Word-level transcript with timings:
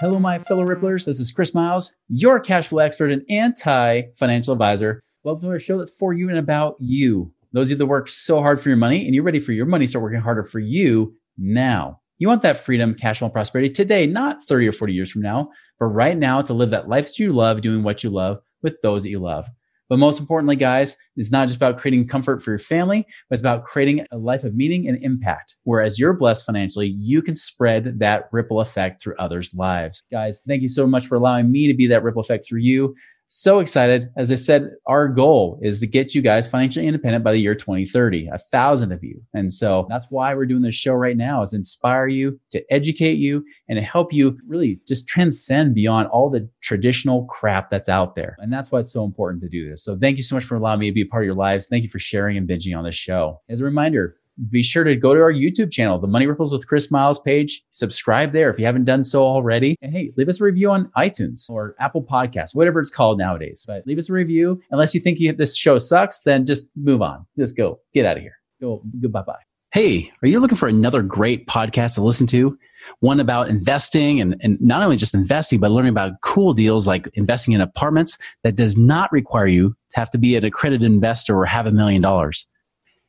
Hello, 0.00 0.20
my 0.20 0.38
fellow 0.38 0.64
Ripplers. 0.64 1.06
This 1.06 1.18
is 1.18 1.32
Chris 1.32 1.54
Miles, 1.54 1.96
your 2.08 2.38
cash 2.38 2.68
flow 2.68 2.78
expert 2.78 3.10
and 3.10 3.24
anti 3.28 4.02
financial 4.16 4.52
advisor. 4.52 5.02
Welcome 5.24 5.42
to 5.42 5.48
our 5.48 5.58
show 5.58 5.76
that's 5.76 5.90
for 5.98 6.12
you 6.12 6.28
and 6.28 6.38
about 6.38 6.76
you. 6.78 7.32
Those 7.52 7.66
of 7.66 7.70
you 7.72 7.76
that 7.78 7.86
work 7.86 8.08
so 8.08 8.40
hard 8.40 8.60
for 8.60 8.68
your 8.68 8.78
money 8.78 9.04
and 9.04 9.12
you're 9.12 9.24
ready 9.24 9.40
for 9.40 9.50
your 9.50 9.66
money 9.66 9.88
start 9.88 10.04
working 10.04 10.20
harder 10.20 10.44
for 10.44 10.60
you 10.60 11.16
now. 11.36 11.98
You 12.18 12.28
want 12.28 12.42
that 12.42 12.64
freedom, 12.64 12.94
cash 12.94 13.18
flow, 13.18 13.26
and 13.26 13.32
prosperity 13.32 13.70
today, 13.74 14.06
not 14.06 14.46
30 14.46 14.68
or 14.68 14.72
40 14.72 14.92
years 14.92 15.10
from 15.10 15.22
now, 15.22 15.50
but 15.80 15.86
right 15.86 16.16
now 16.16 16.42
to 16.42 16.54
live 16.54 16.70
that 16.70 16.88
life 16.88 17.08
that 17.08 17.18
you 17.18 17.32
love, 17.32 17.60
doing 17.60 17.82
what 17.82 18.04
you 18.04 18.10
love 18.10 18.38
with 18.62 18.80
those 18.82 19.02
that 19.02 19.10
you 19.10 19.18
love. 19.18 19.48
But 19.88 19.98
most 19.98 20.20
importantly, 20.20 20.56
guys, 20.56 20.96
it's 21.16 21.30
not 21.30 21.48
just 21.48 21.56
about 21.56 21.78
creating 21.78 22.06
comfort 22.08 22.42
for 22.42 22.50
your 22.50 22.58
family, 22.58 23.06
but 23.28 23.34
it's 23.34 23.42
about 23.42 23.64
creating 23.64 24.06
a 24.10 24.18
life 24.18 24.44
of 24.44 24.54
meaning 24.54 24.86
and 24.86 25.02
impact. 25.02 25.56
Whereas 25.64 25.98
you're 25.98 26.12
blessed 26.12 26.44
financially, 26.44 26.88
you 26.88 27.22
can 27.22 27.34
spread 27.34 27.98
that 27.98 28.28
ripple 28.32 28.60
effect 28.60 29.02
through 29.02 29.16
others' 29.18 29.54
lives. 29.54 30.02
Guys, 30.10 30.40
thank 30.46 30.62
you 30.62 30.68
so 30.68 30.86
much 30.86 31.06
for 31.06 31.14
allowing 31.14 31.50
me 31.50 31.66
to 31.68 31.74
be 31.74 31.86
that 31.86 32.02
ripple 32.02 32.20
effect 32.20 32.46
through 32.46 32.60
you 32.60 32.94
so 33.28 33.58
excited. 33.58 34.08
As 34.16 34.32
I 34.32 34.36
said, 34.36 34.70
our 34.86 35.06
goal 35.06 35.58
is 35.62 35.80
to 35.80 35.86
get 35.86 36.14
you 36.14 36.22
guys 36.22 36.48
financially 36.48 36.86
independent 36.86 37.22
by 37.22 37.32
the 37.32 37.38
year 37.38 37.54
2030, 37.54 38.28
a 38.32 38.38
thousand 38.50 38.90
of 38.90 39.04
you. 39.04 39.20
And 39.34 39.52
so 39.52 39.86
that's 39.88 40.06
why 40.08 40.34
we're 40.34 40.46
doing 40.46 40.62
this 40.62 40.74
show 40.74 40.94
right 40.94 41.16
now 41.16 41.42
is 41.42 41.52
inspire 41.52 42.08
you, 42.08 42.40
to 42.52 42.62
educate 42.72 43.18
you, 43.18 43.44
and 43.68 43.76
to 43.76 43.82
help 43.82 44.12
you 44.12 44.38
really 44.46 44.80
just 44.88 45.06
transcend 45.06 45.74
beyond 45.74 46.08
all 46.08 46.30
the 46.30 46.48
traditional 46.62 47.26
crap 47.26 47.70
that's 47.70 47.88
out 47.88 48.16
there. 48.16 48.36
And 48.38 48.52
that's 48.52 48.72
why 48.72 48.80
it's 48.80 48.92
so 48.92 49.04
important 49.04 49.42
to 49.42 49.48
do 49.48 49.68
this. 49.68 49.84
So 49.84 49.96
thank 49.98 50.16
you 50.16 50.22
so 50.22 50.34
much 50.34 50.44
for 50.44 50.56
allowing 50.56 50.80
me 50.80 50.88
to 50.88 50.94
be 50.94 51.02
a 51.02 51.06
part 51.06 51.22
of 51.22 51.26
your 51.26 51.34
lives. 51.34 51.66
Thank 51.66 51.82
you 51.82 51.90
for 51.90 51.98
sharing 51.98 52.38
and 52.38 52.48
binging 52.48 52.76
on 52.76 52.84
this 52.84 52.96
show. 52.96 53.40
As 53.48 53.60
a 53.60 53.64
reminder, 53.64 54.16
be 54.50 54.62
sure 54.62 54.84
to 54.84 54.94
go 54.96 55.14
to 55.14 55.20
our 55.20 55.32
YouTube 55.32 55.70
channel, 55.70 55.98
the 55.98 56.06
Money 56.06 56.26
Ripples 56.26 56.52
with 56.52 56.66
Chris 56.66 56.90
Miles 56.90 57.18
page. 57.18 57.62
Subscribe 57.70 58.32
there 58.32 58.50
if 58.50 58.58
you 58.58 58.66
haven't 58.66 58.84
done 58.84 59.04
so 59.04 59.22
already. 59.22 59.76
And 59.82 59.92
hey, 59.92 60.12
leave 60.16 60.28
us 60.28 60.40
a 60.40 60.44
review 60.44 60.70
on 60.70 60.90
iTunes 60.96 61.48
or 61.50 61.74
Apple 61.80 62.02
Podcasts, 62.02 62.54
whatever 62.54 62.80
it's 62.80 62.90
called 62.90 63.18
nowadays. 63.18 63.64
But 63.66 63.86
leave 63.86 63.98
us 63.98 64.08
a 64.08 64.12
review. 64.12 64.60
Unless 64.70 64.94
you 64.94 65.00
think 65.00 65.18
you, 65.18 65.32
this 65.32 65.56
show 65.56 65.78
sucks, 65.78 66.20
then 66.20 66.46
just 66.46 66.70
move 66.76 67.02
on. 67.02 67.26
Just 67.38 67.56
go. 67.56 67.80
Get 67.94 68.06
out 68.06 68.16
of 68.16 68.22
here. 68.22 68.38
Go. 68.60 68.82
Goodbye 69.00 69.22
bye. 69.22 69.38
Hey, 69.70 70.10
are 70.22 70.28
you 70.28 70.40
looking 70.40 70.56
for 70.56 70.66
another 70.66 71.02
great 71.02 71.46
podcast 71.46 71.96
to 71.96 72.02
listen 72.02 72.26
to? 72.28 72.58
One 73.00 73.20
about 73.20 73.50
investing 73.50 74.18
and, 74.18 74.34
and 74.40 74.58
not 74.62 74.82
only 74.82 74.96
just 74.96 75.14
investing, 75.14 75.60
but 75.60 75.70
learning 75.70 75.90
about 75.90 76.20
cool 76.22 76.54
deals 76.54 76.86
like 76.86 77.06
investing 77.14 77.52
in 77.52 77.60
apartments 77.60 78.16
that 78.44 78.56
does 78.56 78.78
not 78.78 79.12
require 79.12 79.46
you 79.46 79.76
to 79.90 80.00
have 80.00 80.10
to 80.12 80.18
be 80.18 80.36
an 80.36 80.44
accredited 80.44 80.86
investor 80.86 81.36
or 81.38 81.44
have 81.44 81.66
a 81.66 81.70
million 81.70 82.00
dollars. 82.00 82.46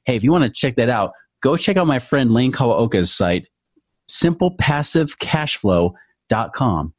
Hey, 0.09 0.15
if 0.15 0.23
you 0.23 0.31
want 0.31 0.43
to 0.43 0.49
check 0.49 0.75
that 0.77 0.89
out, 0.89 1.11
go 1.43 1.55
check 1.55 1.77
out 1.77 1.85
my 1.85 1.99
friend 1.99 2.33
Lane 2.33 2.51
Kawaoka's 2.51 3.15
site, 3.15 3.47
simplepassivecashflow.com. 4.09 6.93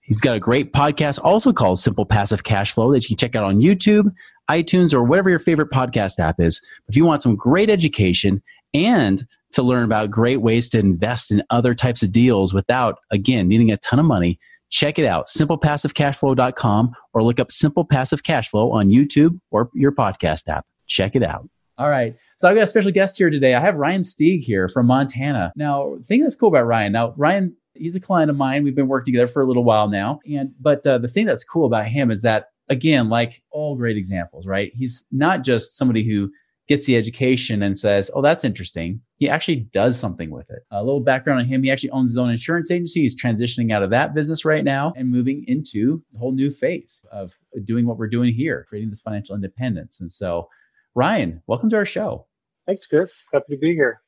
He's 0.00 0.20
got 0.20 0.36
a 0.36 0.40
great 0.40 0.72
podcast 0.72 1.20
also 1.22 1.52
called 1.52 1.78
Simple 1.78 2.04
Passive 2.04 2.42
Cash 2.42 2.72
Flow 2.72 2.90
that 2.90 3.04
you 3.04 3.10
can 3.10 3.16
check 3.16 3.36
out 3.36 3.44
on 3.44 3.60
YouTube, 3.60 4.12
iTunes, 4.50 4.92
or 4.92 5.04
whatever 5.04 5.30
your 5.30 5.38
favorite 5.38 5.70
podcast 5.70 6.18
app 6.18 6.40
is. 6.40 6.60
If 6.88 6.96
you 6.96 7.04
want 7.04 7.22
some 7.22 7.36
great 7.36 7.70
education 7.70 8.42
and 8.74 9.24
to 9.52 9.62
learn 9.62 9.84
about 9.84 10.10
great 10.10 10.38
ways 10.38 10.68
to 10.70 10.80
invest 10.80 11.30
in 11.30 11.44
other 11.50 11.76
types 11.76 12.02
of 12.02 12.10
deals 12.10 12.52
without, 12.52 12.98
again, 13.12 13.46
needing 13.46 13.70
a 13.70 13.76
ton 13.76 14.00
of 14.00 14.04
money, 14.04 14.40
check 14.68 14.98
it 14.98 15.06
out, 15.06 15.28
simplepassivecashflow.com, 15.28 16.92
or 17.14 17.22
look 17.22 17.38
up 17.38 17.52
Simple 17.52 17.84
Passive 17.84 18.24
Cash 18.24 18.50
Flow 18.50 18.72
on 18.72 18.88
YouTube 18.88 19.38
or 19.52 19.70
your 19.74 19.92
podcast 19.92 20.48
app. 20.48 20.66
Check 20.88 21.14
it 21.14 21.22
out. 21.22 21.48
All 21.78 21.88
right. 21.88 22.16
So 22.38 22.48
I've 22.48 22.56
got 22.56 22.62
a 22.62 22.66
special 22.66 22.90
guest 22.90 23.16
here 23.16 23.30
today. 23.30 23.54
I 23.54 23.60
have 23.60 23.76
Ryan 23.76 24.02
Stieg 24.02 24.42
here 24.42 24.68
from 24.68 24.86
Montana. 24.86 25.52
Now, 25.54 25.94
the 25.96 26.04
thing 26.04 26.22
that's 26.22 26.34
cool 26.34 26.48
about 26.48 26.66
Ryan, 26.66 26.92
now, 26.92 27.14
Ryan, 27.16 27.56
he's 27.74 27.94
a 27.94 28.00
client 28.00 28.30
of 28.30 28.36
mine. 28.36 28.64
We've 28.64 28.74
been 28.74 28.88
working 28.88 29.14
together 29.14 29.28
for 29.28 29.42
a 29.42 29.46
little 29.46 29.64
while 29.64 29.88
now. 29.88 30.18
And, 30.28 30.52
but 30.60 30.84
uh, 30.84 30.98
the 30.98 31.08
thing 31.08 31.26
that's 31.26 31.44
cool 31.44 31.66
about 31.66 31.86
him 31.86 32.10
is 32.10 32.22
that, 32.22 32.46
again, 32.68 33.08
like 33.08 33.42
all 33.50 33.76
great 33.76 33.96
examples, 33.96 34.44
right? 34.44 34.72
He's 34.74 35.06
not 35.12 35.44
just 35.44 35.76
somebody 35.76 36.04
who 36.04 36.30
gets 36.66 36.84
the 36.84 36.96
education 36.96 37.62
and 37.62 37.78
says, 37.78 38.10
Oh, 38.12 38.22
that's 38.22 38.44
interesting. 38.44 39.00
He 39.16 39.28
actually 39.28 39.68
does 39.72 39.98
something 39.98 40.30
with 40.30 40.50
it. 40.50 40.64
A 40.70 40.84
little 40.84 41.00
background 41.00 41.40
on 41.40 41.46
him. 41.46 41.62
He 41.62 41.70
actually 41.70 41.90
owns 41.90 42.10
his 42.10 42.18
own 42.18 42.30
insurance 42.30 42.70
agency. 42.70 43.02
He's 43.02 43.20
transitioning 43.20 43.72
out 43.72 43.82
of 43.82 43.90
that 43.90 44.14
business 44.14 44.44
right 44.44 44.64
now 44.64 44.92
and 44.96 45.10
moving 45.10 45.44
into 45.46 46.02
a 46.14 46.18
whole 46.18 46.32
new 46.32 46.50
phase 46.50 47.04
of 47.10 47.32
doing 47.64 47.86
what 47.86 47.98
we're 47.98 48.08
doing 48.08 48.34
here, 48.34 48.66
creating 48.68 48.90
this 48.90 49.00
financial 49.00 49.34
independence. 49.34 50.00
And 50.00 50.10
so 50.10 50.48
Ryan, 50.98 51.40
welcome 51.46 51.70
to 51.70 51.76
our 51.76 51.86
show. 51.86 52.26
Thanks, 52.66 52.84
Chris. 52.86 53.08
Happy 53.32 53.54
to 53.54 53.56
be 53.56 53.72
here. 53.72 54.02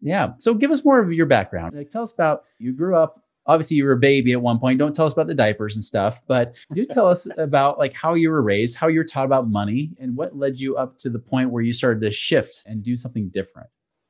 Yeah. 0.00 0.32
So 0.38 0.52
give 0.52 0.72
us 0.72 0.84
more 0.84 0.98
of 0.98 1.12
your 1.12 1.26
background. 1.26 1.76
Like, 1.76 1.90
tell 1.90 2.02
us 2.02 2.12
about 2.12 2.42
you 2.58 2.72
grew 2.72 2.96
up. 2.96 3.22
Obviously, 3.46 3.76
you 3.76 3.84
were 3.84 3.92
a 3.92 3.98
baby 3.98 4.32
at 4.32 4.42
one 4.42 4.58
point. 4.58 4.80
Don't 4.80 4.96
tell 4.96 5.06
us 5.06 5.12
about 5.12 5.28
the 5.28 5.34
diapers 5.34 5.76
and 5.76 5.84
stuff, 5.84 6.22
but 6.26 6.56
do 6.72 6.84
tell 6.90 7.06
us 7.06 7.28
about 7.38 7.78
like 7.78 7.94
how 7.94 8.14
you 8.14 8.30
were 8.30 8.42
raised, 8.42 8.76
how 8.76 8.88
you 8.88 8.98
were 8.98 9.04
taught 9.04 9.26
about 9.26 9.48
money, 9.48 9.92
and 10.00 10.16
what 10.16 10.36
led 10.36 10.58
you 10.58 10.76
up 10.76 10.98
to 10.98 11.08
the 11.08 11.20
point 11.20 11.50
where 11.50 11.62
you 11.62 11.72
started 11.72 12.00
to 12.00 12.10
shift 12.10 12.64
and 12.66 12.82
do 12.82 12.96
something 12.96 13.28
different. 13.28 13.68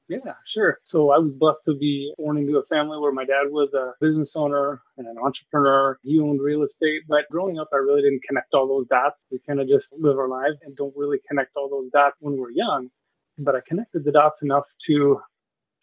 Yeah, 0.09 0.35
sure. 0.53 0.79
So 0.91 1.11
I 1.11 1.19
was 1.19 1.33
blessed 1.33 1.65
to 1.67 1.75
be 1.77 2.13
born 2.19 2.37
into 2.37 2.59
a 2.59 2.67
family 2.67 2.99
where 2.99 3.13
my 3.13 3.25
dad 3.25 3.51
was 3.51 3.71
a 3.73 3.93
business 4.05 4.29
owner 4.35 4.83
and 4.99 5.07
an 5.07 5.17
entrepreneur. 5.17 5.99
He 6.03 6.21
owned 6.21 6.43
real 6.43 6.63
estate, 6.63 7.03
but 7.09 7.25
growing 7.31 7.59
up, 7.59 7.69
I 7.73 7.77
really 7.77 8.03
didn't 8.03 8.23
connect 8.29 8.53
all 8.53 8.69
those 8.69 8.87
dots. 8.89 9.17
We 9.31 9.41
kind 9.47 9.61
of 9.61 9.69
just 9.69 9.87
live 9.99 10.19
our 10.19 10.29
lives 10.29 10.57
and 10.63 10.77
don't 10.77 10.95
really 10.95 11.19
connect 11.27 11.57
all 11.57 11.71
those 11.71 11.91
dots 11.91 12.17
when 12.21 12.37
we're 12.37 12.51
young. 12.51 12.91
But 13.39 13.57
I 13.57 13.61
connected 13.67 14.05
the 14.05 14.13
dots 14.13 14.37
enough 14.43 14.65
to 14.89 15.21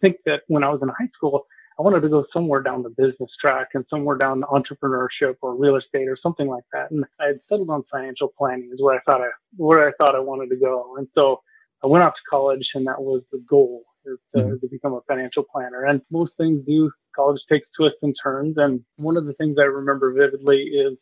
think 0.02 0.18
that 0.26 0.42
when 0.48 0.64
I 0.64 0.70
was 0.70 0.82
in 0.84 0.90
high 0.90 1.10
school, 1.16 1.48
I 1.80 1.82
wanted 1.82 2.02
to 2.02 2.10
go 2.10 2.26
somewhere 2.32 2.62
down 2.62 2.84
the 2.84 2.90
business 2.90 3.32
track 3.42 3.70
and 3.74 3.86
somewhere 3.90 4.18
down 4.18 4.44
entrepreneurship 4.44 5.38
or 5.42 5.56
real 5.56 5.78
estate 5.78 6.08
or 6.08 6.18
something 6.22 6.48
like 6.48 6.66
that. 6.74 6.92
And 6.92 7.06
I 7.20 7.28
had 7.28 7.40
settled 7.50 7.72
on 7.72 7.84
financial 7.92 8.32
planning 8.38 8.70
is 8.72 8.82
where 8.82 8.96
I 8.96 9.02
thought 9.02 9.22
I, 9.22 9.30
where 9.58 9.88
I 9.88 9.92
thought 9.98 10.16
I 10.16 10.20
wanted 10.20 10.50
to 10.52 10.58
go. 10.58 10.96
And 10.98 11.08
so 11.16 11.42
I 11.84 11.88
went 11.88 12.04
off 12.04 12.14
to 12.14 12.22
college 12.30 12.68
and 12.76 12.86
that 12.86 13.02
was 13.02 13.24
the 13.32 13.44
goal 13.50 13.84
is 14.06 14.18
to, 14.36 14.42
mm-hmm. 14.42 14.60
to 14.60 14.68
become 14.70 14.94
a 14.94 15.02
financial 15.08 15.44
planner. 15.44 15.86
And 15.86 16.02
most 16.12 16.34
things 16.38 16.62
do, 16.66 16.92
college 17.16 17.42
takes 17.50 17.68
twists 17.78 18.00
and 18.02 18.16
turns. 18.22 18.56
And 18.58 18.82
one 18.98 19.18
of 19.18 19.26
the 19.26 19.34
things 19.34 19.58
I 19.60 19.66
remember 19.66 20.14
vividly 20.14 20.58
is 20.58 20.98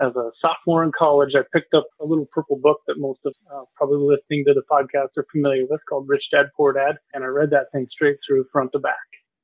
as 0.00 0.16
a 0.16 0.30
sophomore 0.40 0.82
in 0.82 0.92
college, 0.98 1.32
I 1.34 1.42
picked 1.52 1.74
up 1.74 1.86
a 2.00 2.04
little 2.04 2.26
purple 2.32 2.58
book 2.60 2.78
that 2.86 2.98
most 2.98 3.20
of 3.26 3.34
uh, 3.52 3.64
probably 3.76 3.98
listening 3.98 4.44
to 4.46 4.54
the 4.54 4.62
podcast 4.70 5.16
are 5.18 5.26
familiar 5.30 5.64
with 5.68 5.80
called 5.88 6.08
Rich 6.08 6.24
Dad 6.32 6.46
Poor 6.56 6.72
Dad. 6.72 6.96
And 7.12 7.22
I 7.22 7.26
read 7.26 7.50
that 7.50 7.66
thing 7.72 7.86
straight 7.90 8.16
through 8.26 8.46
front 8.50 8.72
to 8.72 8.78
back. 8.78 8.96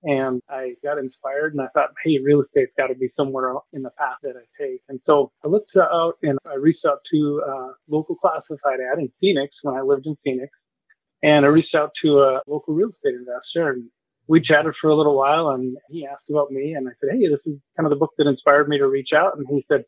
And 0.03 0.41
I 0.49 0.75
got 0.85 0.99
inspired 0.99 1.53
and 1.53 1.61
I 1.61 1.67
thought, 1.75 1.91
hey, 2.05 2.19
real 2.23 2.43
estate's 2.43 2.73
got 2.79 2.89
to 2.89 2.95
be 2.95 3.09
somewhere 3.17 3.55
in 3.73 3.83
the 3.83 3.91
path 3.99 4.17
that 4.23 4.35
I 4.37 4.63
take. 4.63 4.81
And 4.89 5.01
so 5.05 5.33
I 5.45 5.49
looked 5.49 5.71
out 5.77 6.15
and 6.23 6.39
I 6.47 6.55
reached 6.55 6.85
out 6.87 7.01
to 7.13 7.43
a 7.47 7.73
local 7.89 8.15
classified 8.15 8.79
ad 8.81 8.99
in 8.99 9.11
Phoenix 9.21 9.55
when 9.63 9.75
I 9.75 9.81
lived 9.81 10.07
in 10.07 10.17
Phoenix. 10.23 10.51
And 11.23 11.45
I 11.45 11.49
reached 11.49 11.75
out 11.75 11.93
to 12.03 12.21
a 12.21 12.41
local 12.47 12.75
real 12.75 12.91
estate 12.91 13.15
investor 13.15 13.71
and 13.71 13.89
we 14.29 14.41
chatted 14.41 14.75
for 14.81 14.91
a 14.91 14.95
little 14.95 15.17
while 15.17 15.51
and 15.51 15.77
he 15.89 16.07
asked 16.07 16.29
about 16.29 16.51
me 16.51 16.75
and 16.75 16.89
I 16.89 16.93
said, 17.01 17.11
Hey, 17.13 17.29
this 17.29 17.41
is 17.47 17.59
kind 17.77 17.87
of 17.87 17.91
the 17.91 17.97
book 17.97 18.13
that 18.19 18.27
inspired 18.27 18.69
me 18.69 18.79
to 18.79 18.87
reach 18.87 19.11
out. 19.15 19.37
And 19.37 19.47
he 19.49 19.65
said, 19.69 19.85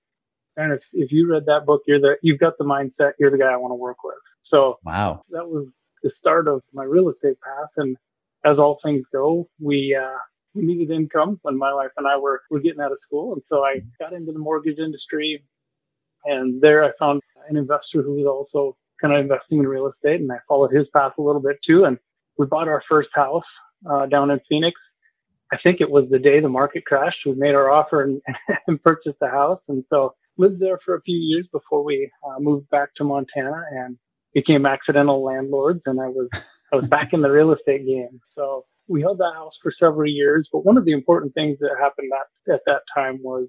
and 0.57 0.73
if, 0.73 0.81
if 0.93 1.13
you 1.13 1.31
read 1.31 1.47
that 1.47 1.67
book, 1.67 1.83
you're 1.87 2.01
the, 2.01 2.17
you've 2.23 2.41
got 2.41 2.55
the 2.59 2.65
mindset. 2.65 3.13
You're 3.19 3.31
the 3.31 3.39
guy 3.39 3.53
I 3.53 3.57
want 3.57 3.71
to 3.73 3.77
work 3.77 4.03
with. 4.03 4.17
So 4.51 4.79
wow, 4.85 5.23
that 5.31 5.47
was 5.47 5.67
the 6.03 6.11
start 6.19 6.49
of 6.49 6.63
my 6.73 6.85
real 6.85 7.11
estate 7.11 7.37
path. 7.41 7.71
And 7.77 7.97
as 8.45 8.59
all 8.59 8.79
things 8.83 9.05
go, 9.13 9.49
we, 9.61 9.97
uh, 10.01 10.19
we 10.55 10.65
needed 10.65 10.91
income 10.91 11.39
when 11.43 11.59
my 11.59 11.73
wife 11.73 11.91
and 11.97 12.07
I 12.07 12.17
were, 12.17 12.43
were 12.51 12.61
getting 12.61 12.81
out 12.81 12.93
of 12.93 12.99
school. 13.07 13.35
And 13.35 13.43
so 13.49 13.63
I 13.65 13.81
got 14.01 14.13
into 14.13 14.33
the 14.33 14.39
mortgage 14.39 14.79
industry 14.79 15.45
and 16.25 16.61
there 16.61 16.85
I 16.85 16.91
found 16.99 17.23
an 17.49 17.57
investor 17.57 18.03
who 18.03 18.15
was 18.15 18.27
also 18.27 18.77
kind 19.01 19.15
of 19.15 19.21
investing 19.21 19.59
in 19.59 19.67
real 19.67 19.89
estate 19.89 20.21
and 20.21 20.31
I 20.31 20.39
followed 20.47 20.73
his 20.73 20.87
path 20.95 21.13
a 21.19 21.23
little 21.23 21.41
bit 21.41 21.59
too. 21.67 21.85
And 21.85 21.99
we 22.39 22.47
bought 22.47 22.69
our 22.69 22.83
first 22.89 23.11
house, 23.15 23.45
uh, 23.89 24.07
down 24.07 24.31
in 24.31 24.41
Phoenix. 24.49 24.81
I 25.53 25.57
think 25.63 25.81
it 25.81 25.91
was 25.91 26.05
the 26.11 26.19
day 26.19 26.41
the 26.41 26.49
market 26.49 26.85
crashed. 26.85 27.19
We 27.25 27.35
made 27.35 27.55
our 27.55 27.71
offer 27.71 28.03
and, 28.03 28.21
and 28.67 28.83
purchased 28.83 29.19
the 29.21 29.29
house. 29.29 29.61
And 29.69 29.85
so 29.91 30.15
lived 30.37 30.61
there 30.61 30.79
for 30.85 30.95
a 30.95 31.03
few 31.03 31.17
years 31.19 31.47
before 31.53 31.83
we 31.83 32.11
uh, 32.27 32.39
moved 32.39 32.69
back 32.71 32.95
to 32.97 33.05
Montana 33.05 33.63
and 33.73 33.99
became 34.35 34.67
accidental 34.67 35.25
landlords. 35.25 35.81
And 35.87 36.01
I 36.01 36.09
was, 36.09 36.29
I 36.73 36.77
was 36.77 36.87
back 36.87 37.11
in 37.13 37.23
the 37.23 37.31
real 37.31 37.53
estate 37.53 37.87
game. 37.87 38.21
So 38.37 38.67
we 38.89 39.01
held 39.01 39.19
that 39.19 39.35
house 39.35 39.55
for 39.63 39.73
several 39.79 40.11
years. 40.11 40.49
But 40.53 40.65
one 40.65 40.77
of 40.77 40.85
the 40.85 40.93
important 40.93 41.35
things 41.35 41.59
that 41.61 41.71
happened 41.81 42.11
at, 42.13 42.55
at 42.55 42.61
that 42.67 42.83
time 42.95 43.21
was 43.23 43.49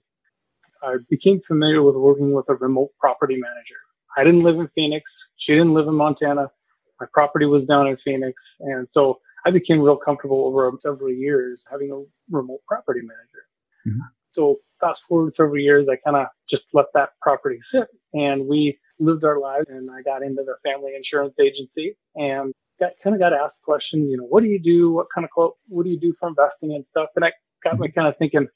I 0.82 0.98
became 1.10 1.42
familiar 1.48 1.84
with 1.84 1.96
working 1.96 2.32
with 2.32 2.46
a 2.50 2.56
remote 2.56 2.92
property 3.00 3.36
manager. 3.36 3.80
I 4.18 4.24
didn't 4.24 4.44
live 4.44 4.60
in 4.60 4.70
Phoenix. 4.76 5.06
She 5.40 5.54
didn't 5.54 5.74
live 5.74 5.88
in 5.88 5.96
Montana. 5.96 6.52
My 7.00 7.08
property 7.14 7.46
was 7.46 7.66
down 7.66 7.88
in 7.88 7.98
Phoenix. 8.04 8.42
And 8.60 8.88
so 8.94 9.20
I 9.46 9.52
became 9.52 9.80
real 9.82 9.98
comfortable 9.98 10.46
over 10.46 10.72
several 10.84 11.12
years 11.12 11.60
having 11.72 11.92
a 11.92 12.04
remote 12.36 12.62
property 12.68 13.02
manager. 13.02 13.46
Mm-hmm. 13.88 14.00
So 14.34 14.58
fast 14.80 15.00
forward 15.08 15.34
several 15.36 15.60
years, 15.60 15.88
I 15.90 15.96
kind 16.04 16.18
of 16.18 16.28
just 16.50 16.64
let 16.74 16.86
that 16.94 17.10
property 17.22 17.60
sit 17.74 17.88
and 18.14 18.48
we 18.48 18.78
lived 19.00 19.24
our 19.24 19.40
lives 19.40 19.68
and 19.70 19.90
I 19.90 20.02
got 20.02 20.24
into 20.24 20.44
the 20.44 20.56
family 20.64 20.92
insurance 20.96 21.34
agency 21.40 21.98
and 22.16 22.54
got 22.80 22.92
kind 23.04 23.16
of 23.16 23.20
got 23.20 23.34
asked 23.34 23.62
questions, 23.64 24.08
you 24.10 24.18
know, 24.18 24.26
what 24.26 24.44
do 24.44 24.50
you 24.50 24.60
do? 24.60 24.92
What 24.92 25.08
kind 25.14 25.26
of, 25.26 25.52
what 25.68 25.84
do 25.84 25.90
you 25.90 26.00
do 26.00 26.14
for 26.20 26.30
investing 26.30 26.74
and 26.74 26.86
stuff? 26.92 27.10
And 27.16 27.26
I 27.26 27.32
got 27.64 27.80
me 27.80 27.88
mm-hmm. 27.88 28.00
kind 28.00 28.08
of 28.08 28.18
thinking, 28.18 28.48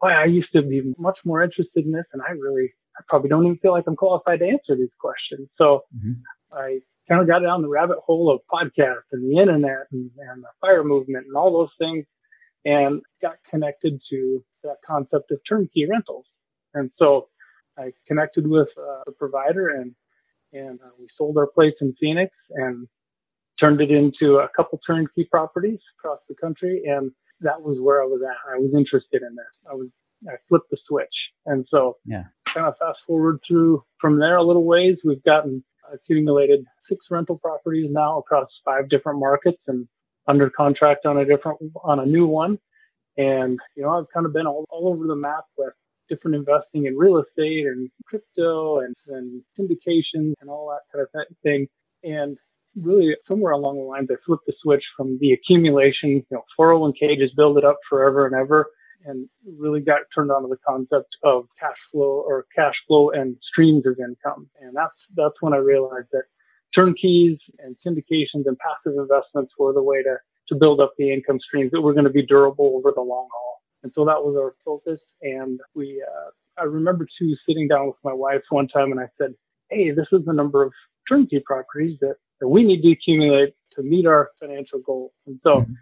boy, 0.00 0.08
I 0.08 0.24
used 0.24 0.52
to 0.52 0.62
be 0.62 0.94
much 0.98 1.18
more 1.24 1.42
interested 1.42 1.84
in 1.84 1.92
this 1.92 2.06
and 2.12 2.22
I 2.22 2.32
really, 2.32 2.72
I 2.96 3.02
probably 3.08 3.28
don't 3.28 3.44
even 3.44 3.58
feel 3.58 3.72
like 3.72 3.84
I'm 3.86 3.96
qualified 3.96 4.40
to 4.40 4.46
answer 4.46 4.76
these 4.76 4.94
questions. 5.00 5.48
So 5.56 5.84
mm-hmm. 5.96 6.12
I 6.52 6.80
kind 7.08 7.20
of 7.20 7.26
got 7.26 7.40
down 7.40 7.62
the 7.62 7.68
rabbit 7.68 7.98
hole 7.98 8.30
of 8.30 8.40
podcasts 8.52 9.10
and 9.12 9.30
the 9.30 9.40
internet 9.40 9.86
and, 9.92 10.10
and 10.18 10.42
the 10.42 10.48
fire 10.60 10.84
movement 10.84 11.26
and 11.26 11.36
all 11.36 11.52
those 11.52 11.72
things 11.78 12.06
and 12.64 13.02
got 13.20 13.34
connected 13.50 14.00
to 14.10 14.44
that 14.62 14.76
concept 14.86 15.30
of 15.30 15.38
turnkey 15.48 15.86
rentals. 15.88 16.24
And 16.72 16.90
so 16.98 17.28
I 17.78 17.92
connected 18.06 18.46
with 18.46 18.68
uh, 18.78 19.02
a 19.06 19.12
provider 19.12 19.68
and 19.68 19.94
and 20.52 20.78
uh, 20.80 20.90
we 21.00 21.08
sold 21.18 21.36
our 21.36 21.48
place 21.48 21.74
in 21.80 21.96
Phoenix 22.00 22.32
and 22.50 22.86
turned 23.58 23.80
it 23.80 23.90
into 23.90 24.38
a 24.38 24.48
couple 24.56 24.80
turnkey 24.86 25.26
properties 25.28 25.80
across 25.98 26.20
the 26.28 26.34
country. 26.36 26.82
And 26.86 27.10
that 27.40 27.60
was 27.60 27.80
where 27.80 28.00
I 28.00 28.06
was 28.06 28.20
at. 28.22 28.54
I 28.54 28.58
was 28.58 28.72
interested 28.72 29.22
in 29.22 29.34
this. 29.34 29.70
I 29.70 29.74
was 29.74 29.88
I 30.28 30.36
flipped 30.48 30.70
the 30.70 30.78
switch. 30.86 31.14
And 31.44 31.66
so 31.70 31.96
yeah. 32.06 32.24
Kind 32.54 32.66
of 32.66 32.76
fast 32.78 32.98
forward 33.06 33.40
through 33.46 33.82
from 34.00 34.18
there 34.18 34.36
a 34.36 34.42
little 34.42 34.64
ways, 34.64 34.96
we've 35.04 35.22
gotten 35.24 35.62
accumulated 35.92 36.64
six 36.88 37.04
rental 37.10 37.38
properties 37.38 37.90
now 37.90 38.18
across 38.18 38.48
five 38.64 38.88
different 38.88 39.18
markets 39.18 39.60
and 39.66 39.86
under 40.26 40.48
contract 40.50 41.04
on 41.06 41.18
a 41.18 41.24
different 41.24 41.58
on 41.82 42.00
a 42.00 42.06
new 42.06 42.26
one. 42.26 42.58
And 43.16 43.58
you 43.76 43.82
know, 43.82 43.98
I've 43.98 44.10
kind 44.12 44.26
of 44.26 44.32
been 44.32 44.46
all, 44.46 44.64
all 44.70 44.88
over 44.88 45.06
the 45.06 45.16
map 45.16 45.44
with 45.58 45.72
different 46.08 46.36
investing 46.36 46.86
in 46.86 46.96
real 46.96 47.18
estate 47.18 47.66
and 47.66 47.90
crypto 48.06 48.80
and, 48.80 48.94
and 49.08 49.42
syndication 49.58 50.34
and 50.40 50.50
all 50.50 50.68
that 50.68 50.82
kind 50.92 51.06
of 51.06 51.36
thing. 51.42 51.66
And 52.02 52.36
really 52.76 53.14
somewhere 53.26 53.52
along 53.52 53.76
the 53.76 53.82
lines, 53.82 54.08
I 54.10 54.16
flipped 54.26 54.46
the 54.46 54.54
switch 54.60 54.84
from 54.96 55.18
the 55.20 55.32
accumulation, 55.32 56.10
you 56.10 56.24
know, 56.30 56.42
401k 56.58 57.18
just 57.18 57.36
build 57.36 57.58
it 57.58 57.64
up 57.64 57.78
forever 57.88 58.26
and 58.26 58.34
ever 58.34 58.66
and 59.04 59.28
really 59.58 59.80
got 59.80 60.00
turned 60.14 60.30
on 60.30 60.42
to 60.42 60.48
the 60.48 60.58
concept 60.66 61.08
of 61.22 61.46
cash 61.58 61.76
flow 61.92 62.24
or 62.26 62.46
cash 62.54 62.74
flow 62.86 63.10
and 63.10 63.36
streams 63.42 63.86
of 63.86 63.98
income. 63.98 64.48
And 64.60 64.74
that's, 64.74 64.94
that's 65.16 65.34
when 65.40 65.52
I 65.52 65.58
realized 65.58 66.08
that 66.12 66.24
turnkeys 66.76 67.38
and 67.58 67.76
syndications 67.86 68.46
and 68.46 68.58
passive 68.58 68.98
investments 68.98 69.52
were 69.58 69.72
the 69.72 69.82
way 69.82 70.02
to, 70.02 70.16
to 70.48 70.54
build 70.54 70.80
up 70.80 70.92
the 70.98 71.12
income 71.12 71.38
streams 71.40 71.70
that 71.72 71.80
were 71.80 71.92
going 71.92 72.04
to 72.04 72.10
be 72.10 72.26
durable 72.26 72.74
over 72.76 72.92
the 72.94 73.02
long 73.02 73.28
haul. 73.32 73.62
And 73.82 73.92
so 73.94 74.04
that 74.06 74.24
was 74.24 74.36
our 74.36 74.54
focus. 74.64 75.00
And 75.22 75.60
we, 75.74 76.02
uh, 76.02 76.30
I 76.60 76.64
remember 76.64 77.06
too 77.18 77.36
sitting 77.46 77.68
down 77.68 77.86
with 77.86 77.96
my 78.02 78.12
wife 78.12 78.42
one 78.50 78.68
time 78.68 78.90
and 78.90 79.00
I 79.00 79.08
said, 79.18 79.34
Hey, 79.70 79.90
this 79.90 80.06
is 80.12 80.24
the 80.24 80.32
number 80.32 80.62
of 80.62 80.72
turnkey 81.08 81.40
properties 81.44 81.98
that, 82.00 82.16
that 82.40 82.48
we 82.48 82.64
need 82.64 82.82
to 82.82 82.92
accumulate 82.92 83.54
to 83.76 83.82
meet 83.82 84.06
our 84.06 84.30
financial 84.40 84.80
goals. 84.80 85.12
And 85.26 85.38
so 85.42 85.60
mm-hmm. 85.60 85.72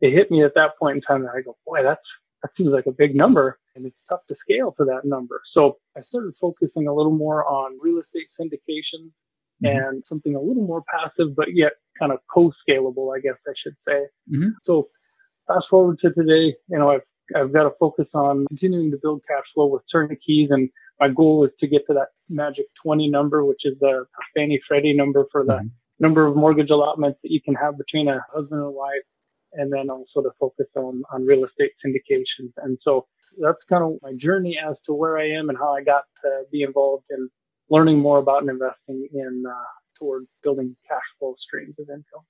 it 0.00 0.12
hit 0.12 0.30
me 0.30 0.44
at 0.44 0.54
that 0.54 0.78
point 0.78 0.96
in 0.96 1.02
time 1.02 1.22
that 1.22 1.32
I 1.36 1.42
go, 1.42 1.56
boy, 1.66 1.82
that's, 1.82 2.00
that 2.42 2.50
seems 2.56 2.70
like 2.70 2.86
a 2.86 2.92
big 2.92 3.14
number 3.14 3.58
and 3.74 3.86
it's 3.86 3.96
tough 4.08 4.20
to 4.28 4.36
scale 4.40 4.74
to 4.78 4.84
that 4.84 5.04
number. 5.04 5.40
So 5.54 5.78
I 5.96 6.02
started 6.02 6.34
focusing 6.40 6.86
a 6.86 6.94
little 6.94 7.12
more 7.12 7.46
on 7.46 7.78
real 7.80 8.00
estate 8.00 8.28
syndication 8.40 9.10
mm-hmm. 9.62 9.66
and 9.66 10.02
something 10.08 10.34
a 10.34 10.40
little 10.40 10.64
more 10.64 10.82
passive, 10.90 11.34
but 11.36 11.54
yet 11.54 11.72
kind 11.98 12.12
of 12.12 12.18
co-scalable, 12.32 13.16
I 13.16 13.20
guess 13.20 13.38
I 13.46 13.52
should 13.62 13.76
say. 13.86 14.02
Mm-hmm. 14.32 14.48
So 14.66 14.88
fast 15.46 15.66
forward 15.70 15.98
to 16.00 16.10
today, 16.12 16.56
you 16.68 16.78
know, 16.78 16.90
I've, 16.90 17.02
I've 17.36 17.52
got 17.52 17.64
to 17.64 17.70
focus 17.78 18.06
on 18.14 18.46
continuing 18.48 18.90
to 18.90 18.98
build 19.00 19.22
cash 19.26 19.44
flow 19.54 19.66
with 19.66 19.82
turnkeys. 19.90 20.48
And 20.50 20.68
my 21.00 21.08
goal 21.08 21.44
is 21.44 21.52
to 21.60 21.68
get 21.68 21.82
to 21.86 21.94
that 21.94 22.08
magic 22.28 22.66
20 22.82 23.08
number, 23.08 23.44
which 23.44 23.62
is 23.64 23.74
the 23.80 24.04
Fannie 24.36 24.60
Freddie 24.68 24.94
number 24.94 25.26
for 25.30 25.44
the 25.44 25.54
mm-hmm. 25.54 25.66
number 26.00 26.26
of 26.26 26.36
mortgage 26.36 26.70
allotments 26.70 27.20
that 27.22 27.30
you 27.30 27.40
can 27.40 27.54
have 27.54 27.78
between 27.78 28.08
a 28.08 28.20
husband 28.34 28.62
and 28.62 28.74
wife. 28.74 29.02
And 29.54 29.72
then 29.72 29.90
also 29.90 30.22
to 30.22 30.30
focus 30.40 30.66
on, 30.76 31.02
on 31.12 31.26
real 31.26 31.44
estate 31.44 31.72
syndications. 31.84 32.52
And 32.56 32.78
so 32.82 33.06
that's 33.40 33.58
kind 33.68 33.84
of 33.84 33.98
my 34.02 34.12
journey 34.16 34.58
as 34.58 34.76
to 34.86 34.94
where 34.94 35.18
I 35.18 35.28
am 35.28 35.48
and 35.48 35.58
how 35.58 35.74
I 35.74 35.82
got 35.82 36.04
to 36.22 36.42
be 36.50 36.62
involved 36.62 37.04
in 37.10 37.28
learning 37.70 37.98
more 37.98 38.18
about 38.18 38.42
and 38.42 38.50
investing 38.50 39.08
in 39.12 39.44
uh, 39.48 39.54
towards 39.98 40.26
building 40.42 40.76
cash 40.88 41.02
flow 41.18 41.34
streams 41.38 41.74
of 41.78 41.88
income. 41.88 42.24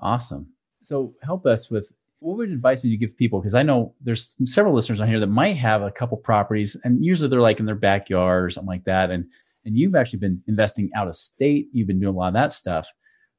Awesome. 0.00 0.48
So 0.82 1.14
help 1.22 1.46
us 1.46 1.70
with 1.70 1.88
what 2.20 2.36
would 2.36 2.50
advice 2.50 2.82
would 2.82 2.90
you 2.90 2.98
give 2.98 3.16
people? 3.16 3.40
Because 3.40 3.54
I 3.54 3.62
know 3.62 3.94
there's 4.00 4.36
several 4.44 4.74
listeners 4.74 5.00
on 5.00 5.08
here 5.08 5.20
that 5.20 5.26
might 5.26 5.56
have 5.56 5.82
a 5.82 5.90
couple 5.90 6.16
properties, 6.18 6.76
and 6.84 7.02
usually 7.04 7.28
they're 7.28 7.40
like 7.40 7.60
in 7.60 7.66
their 7.66 7.74
backyard 7.74 8.44
or 8.44 8.50
something 8.50 8.68
like 8.68 8.84
that. 8.84 9.10
And 9.10 9.24
and 9.64 9.76
you've 9.76 9.94
actually 9.94 10.20
been 10.20 10.42
investing 10.46 10.90
out 10.94 11.08
of 11.08 11.16
state. 11.16 11.68
You've 11.72 11.86
been 11.86 12.00
doing 12.00 12.14
a 12.14 12.18
lot 12.18 12.28
of 12.28 12.34
that 12.34 12.52
stuff. 12.52 12.88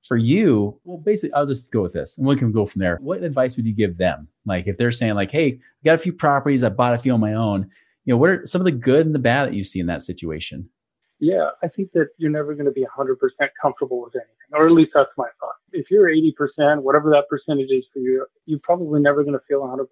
For 0.07 0.18
you, 0.18 0.80
well, 0.83 0.98
basically, 0.98 1.33
I'll 1.33 1.45
just 1.45 1.71
go 1.71 1.83
with 1.83 1.94
this, 1.94 2.18
and 2.18 2.25
we 2.25 2.36
can 2.36 2.51
go 2.51 2.65
from 2.65 2.80
there. 2.80 2.98
What 3.01 3.21
advice 3.24 3.56
would 3.56 3.68
you 3.68 3.74
give 3.74 3.98
them? 3.98 4.27
Like 4.45 4.68
if 4.68 4.77
they're 4.77 4.92
saying 4.92 5.13
like, 5.13 5.31
"Hey, 5.31 5.48
I 5.48 5.86
got 5.86 5.95
a 5.95 6.00
few 6.00 6.13
properties, 6.13 6.63
I 6.63 6.69
bought 6.69 6.95
a 6.95 7.00
few 7.00 7.13
on 7.13 7.19
my 7.19 7.33
own." 7.33 7.69
You 8.06 8.13
know, 8.13 8.18
what 8.18 8.31
are 8.31 8.45
some 8.45 8.62
of 8.62 8.65
the 8.65 8.71
good 8.71 9.06
and 9.06 9.13
the 9.13 9.19
bad 9.19 9.48
that 9.48 9.53
you 9.53 9.63
see 9.63 9.80
in 9.80 9.86
that 9.86 10.03
situation? 10.03 10.68
Yeah, 11.21 11.50
I 11.62 11.68
think 11.68 11.92
that 11.94 12.07
you're 12.18 12.31
never 12.31 12.56
going 12.56 12.65
to 12.65 12.71
be 12.71 12.83
100% 12.83 13.15
comfortable 13.62 14.01
with 14.01 14.15
anything, 14.15 14.53
or 14.53 14.65
at 14.65 14.71
least 14.71 14.89
that's 14.95 15.12
my 15.18 15.27
thought. 15.39 15.53
If 15.71 15.92
you're 15.92 16.09
80%, 16.09 16.81
whatever 16.81 17.12
that 17.12 17.30
percentage 17.30 17.69
is 17.69 17.86
for 17.94 18.00
you, 18.00 18.25
you're 18.48 18.59
probably 18.63 19.00
never 19.00 19.24
going 19.24 19.38
to 19.38 19.45
feel 19.48 19.62
100%, 19.62 19.86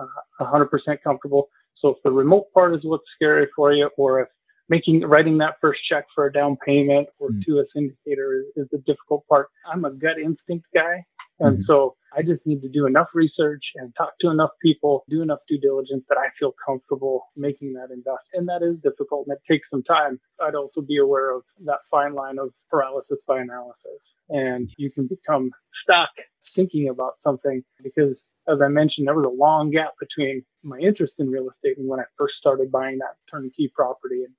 uh, 0.00 0.44
100% 0.44 1.02
comfortable. 1.04 1.50
So 1.76 1.90
if 1.90 1.98
the 2.02 2.10
remote 2.10 2.52
part 2.52 2.74
is 2.74 2.80
what's 2.82 3.04
scary 3.14 3.46
for 3.54 3.72
you, 3.72 3.88
or 3.96 4.22
if 4.22 4.28
making 4.68 5.02
writing 5.02 5.38
that 5.38 5.56
first 5.60 5.80
check 5.88 6.06
for 6.14 6.26
a 6.26 6.32
down 6.32 6.56
payment 6.64 7.08
or 7.18 7.30
mm. 7.30 7.44
to 7.44 7.58
a 7.58 7.78
syndicator 7.78 8.40
is, 8.40 8.46
is 8.56 8.68
the 8.70 8.78
difficult 8.78 9.26
part. 9.28 9.48
I'm 9.70 9.84
a 9.84 9.90
gut 9.90 10.18
instinct 10.22 10.66
guy. 10.74 11.04
And 11.38 11.58
mm-hmm. 11.58 11.62
so 11.66 11.96
I 12.16 12.22
just 12.22 12.46
need 12.46 12.62
to 12.62 12.68
do 12.68 12.86
enough 12.86 13.08
research 13.12 13.62
and 13.74 13.94
talk 13.94 14.14
to 14.20 14.30
enough 14.30 14.50
people, 14.62 15.04
do 15.08 15.20
enough 15.20 15.40
due 15.46 15.58
diligence 15.58 16.04
that 16.08 16.16
I 16.16 16.28
feel 16.38 16.54
comfortable 16.64 17.26
making 17.36 17.74
that 17.74 17.90
investment. 17.90 18.32
And 18.32 18.48
that 18.48 18.62
is 18.62 18.76
difficult 18.82 19.26
and 19.26 19.36
it 19.36 19.42
takes 19.52 19.68
some 19.70 19.82
time. 19.82 20.18
I'd 20.40 20.54
also 20.54 20.80
be 20.80 20.96
aware 20.96 21.30
of 21.30 21.42
that 21.66 21.80
fine 21.90 22.14
line 22.14 22.38
of 22.38 22.50
paralysis 22.70 23.18
by 23.26 23.40
analysis. 23.40 24.00
And 24.30 24.70
you 24.78 24.90
can 24.90 25.06
become 25.06 25.50
stuck 25.82 26.10
thinking 26.54 26.88
about 26.88 27.14
something 27.22 27.62
because 27.82 28.16
as 28.48 28.60
I 28.62 28.68
mentioned, 28.68 29.06
there 29.06 29.14
was 29.14 29.26
a 29.26 29.28
long 29.28 29.70
gap 29.70 29.92
between 30.00 30.44
my 30.62 30.78
interest 30.78 31.14
in 31.18 31.30
real 31.30 31.50
estate 31.50 31.78
and 31.78 31.88
when 31.88 32.00
I 32.00 32.04
first 32.16 32.34
started 32.38 32.70
buying 32.70 32.98
that 32.98 33.16
turnkey 33.30 33.70
property. 33.74 34.22
And, 34.24 34.32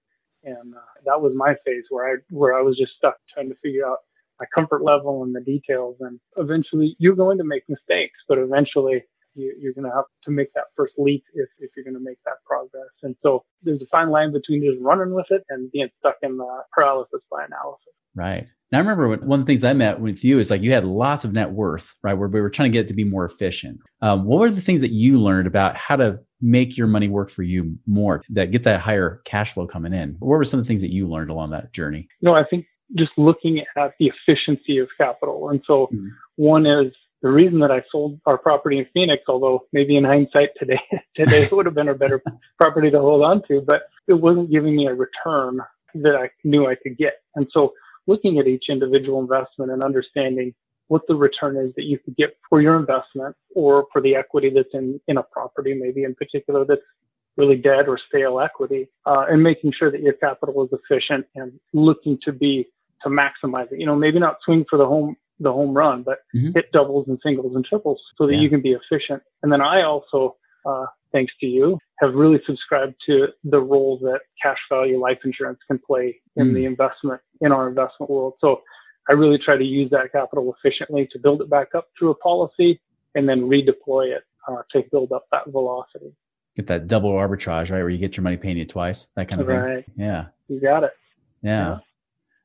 and 0.43 0.73
uh, 0.73 0.79
that 1.05 1.21
was 1.21 1.33
my 1.35 1.55
phase 1.65 1.85
where 1.89 2.07
I, 2.07 2.15
where 2.29 2.57
I 2.57 2.61
was 2.61 2.77
just 2.77 2.93
stuck 2.97 3.17
trying 3.33 3.49
to 3.49 3.55
figure 3.61 3.85
out 3.87 3.99
my 4.39 4.45
comfort 4.53 4.83
level 4.83 5.23
and 5.23 5.35
the 5.35 5.41
details. 5.41 5.97
And 5.99 6.19
eventually 6.37 6.95
you're 6.99 7.15
going 7.15 7.37
to 7.39 7.43
make 7.43 7.63
mistakes, 7.67 8.19
but 8.27 8.37
eventually 8.37 9.03
you, 9.35 9.69
are 9.69 9.73
going 9.73 9.89
to 9.89 9.95
have 9.95 10.05
to 10.23 10.31
make 10.31 10.53
that 10.53 10.65
first 10.75 10.93
leap 10.97 11.23
if, 11.33 11.49
if 11.59 11.71
you're 11.75 11.83
going 11.83 11.93
to 11.93 12.03
make 12.03 12.19
that 12.25 12.43
progress. 12.45 12.89
And 13.03 13.15
so 13.21 13.43
there's 13.63 13.81
a 13.81 13.87
fine 13.91 14.09
line 14.09 14.31
between 14.31 14.63
just 14.63 14.81
running 14.81 15.13
with 15.13 15.27
it 15.29 15.43
and 15.49 15.71
being 15.71 15.89
stuck 15.99 16.17
in 16.21 16.37
the 16.37 16.63
paralysis 16.73 17.21
by 17.31 17.45
analysis. 17.45 17.93
Right. 18.17 18.47
Now, 18.71 18.79
I 18.79 18.81
remember 18.81 19.07
when, 19.07 19.19
one 19.25 19.39
of 19.39 19.45
the 19.45 19.51
things 19.51 19.63
I 19.63 19.73
met 19.73 20.01
with 20.01 20.23
you 20.25 20.39
is 20.39 20.49
like 20.49 20.61
you 20.61 20.73
had 20.73 20.83
lots 20.83 21.23
of 21.23 21.31
net 21.31 21.51
worth, 21.51 21.95
right? 22.03 22.13
Where 22.13 22.27
we 22.27 22.41
were 22.41 22.49
trying 22.49 22.71
to 22.71 22.77
get 22.77 22.85
it 22.85 22.87
to 22.89 22.93
be 22.93 23.05
more 23.05 23.23
efficient. 23.23 23.79
Um, 24.01 24.25
what 24.25 24.39
were 24.39 24.49
the 24.49 24.61
things 24.61 24.81
that 24.81 24.91
you 24.91 25.21
learned 25.21 25.47
about 25.47 25.77
how 25.77 25.95
to 25.95 26.19
make 26.41 26.77
your 26.77 26.87
money 26.87 27.07
work 27.07 27.29
for 27.29 27.43
you 27.43 27.77
more, 27.87 28.23
that 28.29 28.51
get 28.51 28.63
that 28.63 28.81
higher 28.81 29.21
cash 29.23 29.53
flow 29.53 29.67
coming 29.67 29.93
in? 29.93 30.17
What 30.19 30.37
were 30.37 30.43
some 30.43 30.59
of 30.59 30.65
the 30.65 30.67
things 30.67 30.81
that 30.81 30.91
you 30.91 31.07
learned 31.07 31.29
along 31.29 31.51
that 31.51 31.71
journey? 31.71 32.09
No, 32.21 32.33
I 32.33 32.43
think 32.43 32.65
just 32.97 33.11
looking 33.17 33.63
at 33.77 33.93
the 33.99 34.11
efficiency 34.11 34.79
of 34.79 34.89
capital. 34.97 35.49
And 35.49 35.61
so 35.65 35.87
mm-hmm. 35.87 36.07
one 36.35 36.65
is 36.65 36.93
the 37.21 37.29
reason 37.29 37.59
that 37.59 37.71
I 37.71 37.83
sold 37.91 38.19
our 38.25 38.37
property 38.37 38.79
in 38.79 38.85
Phoenix, 38.93 39.23
although 39.27 39.65
maybe 39.73 39.95
in 39.95 40.03
hindsight 40.03 40.49
today, 40.59 40.79
today 41.15 41.43
it 41.43 41.51
would 41.51 41.65
have 41.65 41.75
been 41.75 41.89
a 41.89 41.95
better 41.95 42.21
property 42.57 42.91
to 42.91 42.99
hold 42.99 43.23
on 43.23 43.43
to, 43.47 43.61
but 43.61 43.83
it 44.07 44.13
wasn't 44.13 44.51
giving 44.51 44.75
me 44.75 44.87
a 44.87 44.93
return 44.93 45.59
that 45.95 46.15
I 46.15 46.29
knew 46.43 46.67
I 46.67 46.75
could 46.75 46.97
get. 46.97 47.13
And 47.35 47.47
so 47.51 47.73
looking 48.07 48.39
at 48.39 48.47
each 48.47 48.65
individual 48.69 49.19
investment 49.19 49.71
and 49.71 49.83
understanding 49.83 50.53
what 50.87 51.01
the 51.07 51.15
return 51.15 51.57
is 51.57 51.73
that 51.75 51.83
you 51.83 51.99
could 51.99 52.15
get 52.15 52.37
for 52.49 52.61
your 52.61 52.77
investment 52.77 53.35
or 53.53 53.87
for 53.91 54.01
the 54.01 54.15
equity 54.15 54.49
that's 54.53 54.73
in, 54.73 54.99
in 55.07 55.17
a 55.17 55.23
property, 55.23 55.73
maybe 55.73 56.03
in 56.03 56.15
particular 56.15 56.65
that's 56.65 56.81
really 57.35 57.57
dead 57.57 57.87
or 57.87 57.99
stale 58.07 58.39
equity, 58.39 58.87
uh, 59.05 59.25
and 59.29 59.43
making 59.43 59.71
sure 59.77 59.91
that 59.91 60.01
your 60.01 60.13
capital 60.13 60.63
is 60.63 60.69
efficient 60.71 61.25
and 61.35 61.51
looking 61.73 62.17
to 62.23 62.31
be 62.31 62.67
to 63.03 63.09
maximize 63.09 63.71
it. 63.71 63.79
You 63.79 63.85
know, 63.85 63.95
maybe 63.95 64.19
not 64.19 64.37
swing 64.43 64.65
for 64.69 64.77
the 64.77 64.85
home 64.85 65.15
the 65.39 65.51
home 65.51 65.75
run, 65.75 66.03
but 66.03 66.19
mm-hmm. 66.35 66.51
hit 66.55 66.71
doubles 66.71 67.07
and 67.07 67.19
singles 67.21 67.55
and 67.55 67.63
triples 67.63 68.01
so 68.17 68.25
that 68.25 68.33
yeah. 68.33 68.41
you 68.41 68.49
can 68.49 68.61
be 68.61 68.71
efficient. 68.71 69.21
And 69.43 69.51
then 69.51 69.61
I 69.61 69.83
also, 69.83 70.35
uh, 70.67 70.85
thanks 71.11 71.33
to 71.39 71.45
you, 71.45 71.79
have 71.99 72.13
really 72.13 72.39
subscribed 72.45 72.95
to 73.05 73.27
the 73.43 73.59
role 73.59 73.97
that 73.99 74.19
cash 74.41 74.57
value 74.69 74.99
life 74.99 75.19
insurance 75.23 75.59
can 75.67 75.79
play 75.79 76.19
in 76.35 76.49
mm. 76.49 76.53
the 76.53 76.65
investment 76.65 77.21
in 77.41 77.51
our 77.51 77.67
investment 77.69 78.09
world. 78.09 78.33
So 78.39 78.61
I 79.09 79.13
really 79.13 79.37
try 79.37 79.57
to 79.57 79.63
use 79.63 79.89
that 79.91 80.11
capital 80.11 80.53
efficiently 80.53 81.07
to 81.11 81.19
build 81.19 81.41
it 81.41 81.49
back 81.49 81.73
up 81.75 81.87
through 81.97 82.11
a 82.11 82.15
policy 82.15 82.81
and 83.15 83.27
then 83.27 83.41
redeploy 83.41 84.15
it 84.15 84.23
uh, 84.47 84.61
to 84.73 84.83
build 84.91 85.11
up 85.11 85.25
that 85.31 85.49
velocity. 85.49 86.13
Get 86.55 86.67
that 86.67 86.87
double 86.87 87.11
arbitrage, 87.11 87.71
right? 87.71 87.79
Where 87.79 87.89
you 87.89 87.97
get 87.97 88.17
your 88.17 88.23
money 88.23 88.37
paying 88.37 88.57
you 88.57 88.65
twice, 88.65 89.07
that 89.15 89.27
kind 89.29 89.41
of 89.41 89.47
right. 89.47 89.85
thing. 89.85 89.93
Yeah. 89.95 90.25
You 90.47 90.59
got 90.59 90.83
it. 90.83 90.91
Yeah. 91.41 91.67
yeah. 91.67 91.77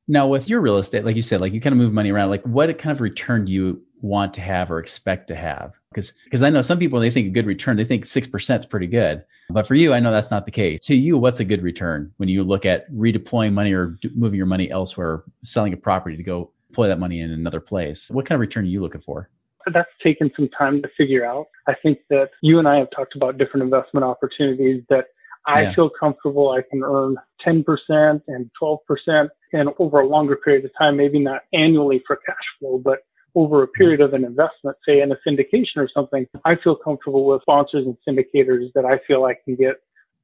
Now, 0.08 0.26
with 0.28 0.48
your 0.48 0.60
real 0.60 0.78
estate, 0.78 1.04
like 1.04 1.16
you 1.16 1.22
said, 1.22 1.40
like 1.40 1.52
you 1.52 1.60
kind 1.60 1.72
of 1.72 1.78
move 1.78 1.92
money 1.92 2.10
around, 2.10 2.30
like 2.30 2.42
what 2.42 2.76
kind 2.78 2.94
of 2.94 3.00
return 3.00 3.46
do 3.46 3.52
you 3.52 3.82
want 4.00 4.34
to 4.34 4.40
have 4.40 4.70
or 4.70 4.78
expect 4.78 5.28
to 5.28 5.34
have? 5.34 5.72
Because 5.92 6.12
because 6.24 6.42
I 6.42 6.50
know 6.50 6.62
some 6.62 6.78
people, 6.78 7.00
they 7.00 7.10
think 7.10 7.26
a 7.26 7.30
good 7.30 7.46
return, 7.46 7.76
they 7.76 7.84
think 7.84 8.04
6% 8.04 8.58
is 8.58 8.66
pretty 8.66 8.86
good. 8.86 9.24
But 9.50 9.66
for 9.66 9.74
you, 9.74 9.92
I 9.92 10.00
know 10.00 10.10
that's 10.10 10.30
not 10.30 10.44
the 10.44 10.50
case. 10.50 10.80
To 10.82 10.94
you, 10.94 11.18
what's 11.18 11.40
a 11.40 11.44
good 11.44 11.62
return 11.62 12.12
when 12.16 12.28
you 12.28 12.42
look 12.42 12.64
at 12.64 12.90
redeploying 12.92 13.52
money 13.52 13.72
or 13.72 13.98
moving 14.14 14.36
your 14.36 14.46
money 14.46 14.70
elsewhere, 14.70 15.24
selling 15.42 15.72
a 15.72 15.76
property 15.76 16.16
to 16.16 16.22
go 16.22 16.50
deploy 16.68 16.88
that 16.88 16.98
money 16.98 17.20
in 17.20 17.30
another 17.30 17.60
place? 17.60 18.10
What 18.10 18.26
kind 18.26 18.36
of 18.36 18.40
return 18.40 18.64
are 18.64 18.68
you 18.68 18.80
looking 18.80 19.02
for? 19.02 19.28
That's 19.72 19.90
taken 20.02 20.30
some 20.34 20.48
time 20.48 20.82
to 20.82 20.88
figure 20.96 21.24
out. 21.24 21.46
I 21.68 21.74
think 21.82 21.98
that 22.10 22.30
you 22.40 22.58
and 22.58 22.66
I 22.66 22.78
have 22.78 22.88
talked 22.90 23.14
about 23.14 23.38
different 23.38 23.62
investment 23.62 24.04
opportunities 24.04 24.82
that 24.88 25.06
I 25.46 25.62
yeah. 25.62 25.74
feel 25.74 25.90
comfortable 25.90 26.50
I 26.50 26.62
can 26.62 26.82
earn 26.82 27.16
10% 27.44 28.22
and 28.28 28.50
12% 28.60 29.28
and 29.52 29.68
over 29.78 30.00
a 30.00 30.06
longer 30.06 30.36
period 30.36 30.64
of 30.64 30.70
time, 30.78 30.96
maybe 30.96 31.18
not 31.18 31.42
annually 31.52 32.02
for 32.06 32.16
cash 32.16 32.36
flow, 32.58 32.78
but 32.78 33.00
over 33.34 33.62
a 33.62 33.68
period 33.68 34.00
of 34.00 34.14
an 34.14 34.24
investment, 34.24 34.76
say 34.86 35.00
in 35.00 35.12
a 35.12 35.16
syndication 35.26 35.76
or 35.76 35.88
something, 35.92 36.26
I 36.44 36.56
feel 36.56 36.76
comfortable 36.76 37.26
with 37.26 37.42
sponsors 37.42 37.86
and 37.86 37.96
syndicators 38.06 38.72
that 38.74 38.84
I 38.84 38.98
feel 39.06 39.24
I 39.24 39.34
can 39.44 39.56
get 39.56 39.76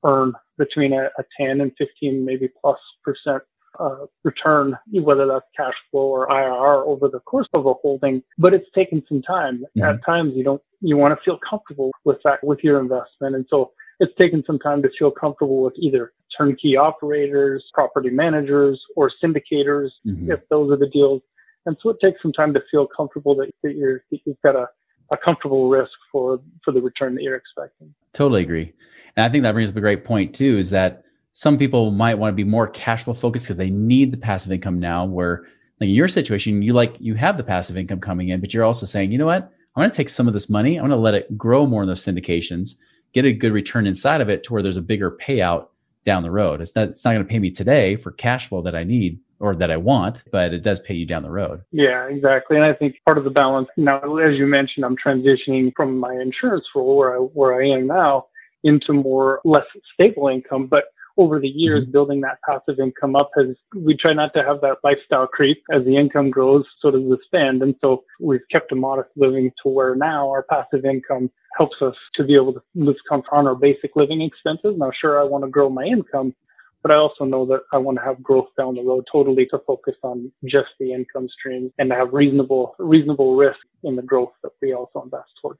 earn 0.05 0.33
between 0.59 0.93
a, 0.93 1.09
a 1.19 1.25
10 1.41 1.61
and 1.61 1.73
15, 1.79 2.25
maybe 2.25 2.49
plus 2.61 2.79
percent 3.03 3.43
uh, 3.79 4.07
return, 4.25 4.77
whether 4.93 5.27
that's 5.27 5.45
cash 5.57 5.75
flow 5.91 6.03
or 6.03 6.29
IRR 6.29 6.87
over 6.87 7.09
the 7.09 7.21
course 7.21 7.49
of 7.55 7.67
a 7.67 7.75
holding. 7.75 8.23
But 8.39 8.55
it's 8.55 8.69
taken 8.75 9.03
some 9.09 9.23
time. 9.23 9.65
Mm-hmm. 9.77 9.83
At 9.83 10.05
times, 10.05 10.33
you 10.35 10.45
don't 10.45 10.63
you 10.81 10.97
want 10.97 11.17
to 11.17 11.25
feel 11.25 11.39
comfortable 11.49 11.91
with 12.05 12.19
that 12.25 12.43
with 12.43 12.61
your 12.63 12.81
investment, 12.81 13.35
and 13.37 13.47
so 13.49 13.73
it's 14.01 14.13
taken 14.21 14.45
some 14.47 14.59
time 14.59 14.83
to 14.83 14.91
feel 14.99 15.11
comfortable 15.11 15.63
with 15.63 15.75
either 15.77 16.13
turnkey 16.37 16.77
operators, 16.77 17.65
property 17.75 18.11
managers, 18.11 18.81
or 18.97 19.11
syndicators, 19.23 19.91
mm-hmm. 20.07 20.31
if 20.31 20.41
those 20.51 20.71
are 20.71 20.77
the 20.77 20.89
deals. 20.89 21.23
And 21.69 21.77
so 21.83 21.91
it 21.91 21.99
takes 22.01 22.23
some 22.23 22.33
time 22.33 22.55
to 22.55 22.63
feel 22.71 22.87
comfortable 22.87 23.35
that, 23.37 23.53
that 23.63 23.77
you're 23.77 24.03
that 24.11 24.21
you've 24.25 24.41
got 24.43 24.57
a, 24.57 24.67
a 25.13 25.17
comfortable 25.17 25.69
risk 25.69 25.93
for 26.11 26.41
for 26.65 26.73
the 26.73 26.81
return 26.81 27.15
that 27.15 27.23
you're 27.23 27.37
expecting. 27.37 27.95
Totally 28.15 28.43
agree. 28.43 28.73
And 29.17 29.27
I 29.27 29.29
think 29.29 29.43
that 29.43 29.53
brings 29.53 29.69
up 29.71 29.77
a 29.77 29.81
great 29.81 30.05
point 30.05 30.35
too, 30.35 30.57
is 30.57 30.71
that 30.71 31.05
some 31.35 31.59
people 31.59 31.91
might 31.91 32.15
want 32.15 32.33
to 32.33 32.37
be 32.37 32.45
more 32.45 32.67
cash 32.67 33.05
flow 33.05 33.13
focused 33.13 33.45
because 33.45 33.59
they 33.59 33.71
need 33.71 34.13
the 34.13 34.17
passive 34.17 34.51
income 34.51 34.81
now 34.81 35.05
where 35.05 35.45
like 35.79 35.89
in 35.89 35.95
your 35.95 36.09
situation, 36.09 36.63
you 36.63 36.73
like 36.73 36.97
you 36.99 37.15
have 37.15 37.37
the 37.37 37.45
passive 37.45 37.77
income 37.77 38.01
coming 38.01 38.31
in, 38.31 38.41
but 38.41 38.55
you're 38.55 38.65
also 38.65 38.87
saying, 38.87 39.13
you 39.13 39.19
know 39.19 39.27
what? 39.27 39.53
I'm 39.77 39.83
going 39.83 39.91
to 39.91 39.97
take 39.97 40.09
some 40.09 40.27
of 40.27 40.35
this 40.35 40.49
money. 40.49 40.77
I'm 40.77 40.83
going 40.83 40.91
to 40.91 40.97
let 40.97 41.15
it 41.15 41.37
grow 41.37 41.67
more 41.67 41.83
in 41.83 41.89
those 41.89 42.03
syndications 42.03 42.77
get 43.13 43.25
a 43.25 43.33
good 43.33 43.53
return 43.53 43.87
inside 43.87 44.21
of 44.21 44.29
it 44.29 44.45
to 44.45 44.53
where 44.53 44.63
there's 44.63 44.77
a 44.77 44.83
bigger 44.83 45.11
payout 45.11 45.69
down 46.05 46.23
the 46.23 46.31
road. 46.31 46.61
It's 46.61 46.75
not, 46.75 46.89
it's 46.89 47.05
not 47.05 47.13
going 47.13 47.25
to 47.25 47.29
pay 47.29 47.39
me 47.39 47.51
today 47.51 47.97
for 47.97 48.11
cash 48.11 48.49
flow 48.49 48.63
that 48.63 48.75
I 48.75 48.85
need 48.85 49.21
or 49.41 49.55
that 49.57 49.71
I 49.71 49.77
want, 49.77 50.23
but 50.31 50.53
it 50.53 50.63
does 50.63 50.81
pay 50.81 50.95
you 50.95 51.07
down 51.07 51.23
the 51.23 51.31
road. 51.31 51.63
Yeah, 51.71 52.09
exactly. 52.09 52.57
And 52.57 52.65
I 52.65 52.75
think 52.75 52.97
part 53.05 53.19
of 53.19 53.25
the 53.25 53.31
balance 53.31 53.69
now, 53.77 54.17
as 54.17 54.37
you 54.37 54.47
mentioned, 54.47 54.85
I'm 54.85 54.97
transitioning 54.97 55.73
from 55.77 55.99
my 55.99 56.15
insurance 56.15 56.67
role 56.75 56.97
where 56.97 57.15
I, 57.15 57.19
where 57.19 57.63
I 57.63 57.69
am 57.79 57.87
now 57.87 58.27
into 58.65 58.93
more 58.93 59.41
less 59.45 59.67
stable 59.95 60.29
income, 60.29 60.67
but 60.67 60.85
over 61.19 61.41
the 61.41 61.49
years, 61.49 61.83
mm-hmm. 61.83 61.93
building 61.93 62.21
that 62.21 62.39
passive 62.49 62.79
income 62.79 63.17
up 63.17 63.31
has, 63.37 63.49
we 63.75 63.97
try 63.97 64.15
not 64.15 64.33
to 64.35 64.43
have 64.43 64.61
that 64.61 64.77
lifestyle 64.85 65.27
creep. 65.27 65.63
As 65.73 65.85
the 65.85 65.97
income 65.97 66.31
grows, 66.31 66.65
so 66.81 66.93
does 66.93 67.03
the 67.03 67.19
spend. 67.25 67.61
And 67.61 67.75
so 67.81 68.05
we've 68.21 68.47
kept 68.53 68.71
a 68.73 68.77
modest 68.77 69.11
living 69.17 69.51
to 69.63 69.69
where 69.69 69.97
now 69.97 70.31
our 70.31 70.45
passive 70.45 70.85
income 70.85 71.31
helps 71.57 71.77
us 71.83 71.97
to 72.15 72.25
be 72.25 72.37
able 72.37 72.53
to 72.53 72.63
live 72.77 72.95
on 73.11 73.49
our 73.49 73.57
basic 73.57 73.97
living 73.97 74.23
expenses. 74.23 74.77
Now, 74.79 74.93
sure, 74.99 75.21
I 75.21 75.25
want 75.25 75.45
to 75.45 75.51
grow 75.51 75.69
my 75.69 75.85
income, 75.85 76.35
but 76.83 76.93
I 76.93 76.97
also 76.97 77.25
know 77.25 77.45
that 77.47 77.63
I 77.73 77.79
want 77.79 77.99
to 77.99 78.05
have 78.05 78.23
growth 78.23 78.49
down 78.57 78.75
the 78.75 78.83
road 78.83 79.07
totally 79.11 79.47
to 79.47 79.59
focus 79.67 79.97
on 80.03 80.33
just 80.45 80.71
the 80.79 80.93
income 80.93 81.29
stream 81.29 81.73
and 81.79 81.91
to 81.91 81.97
have 81.97 82.13
reasonable, 82.13 82.75
reasonable 82.79 83.37
risk 83.37 83.59
in 83.85 83.97
the 83.97 84.03
growth 84.03 84.33
that 84.43 84.53
we 84.63 84.73
also 84.73 85.03
invest 85.03 85.31
towards. 85.41 85.59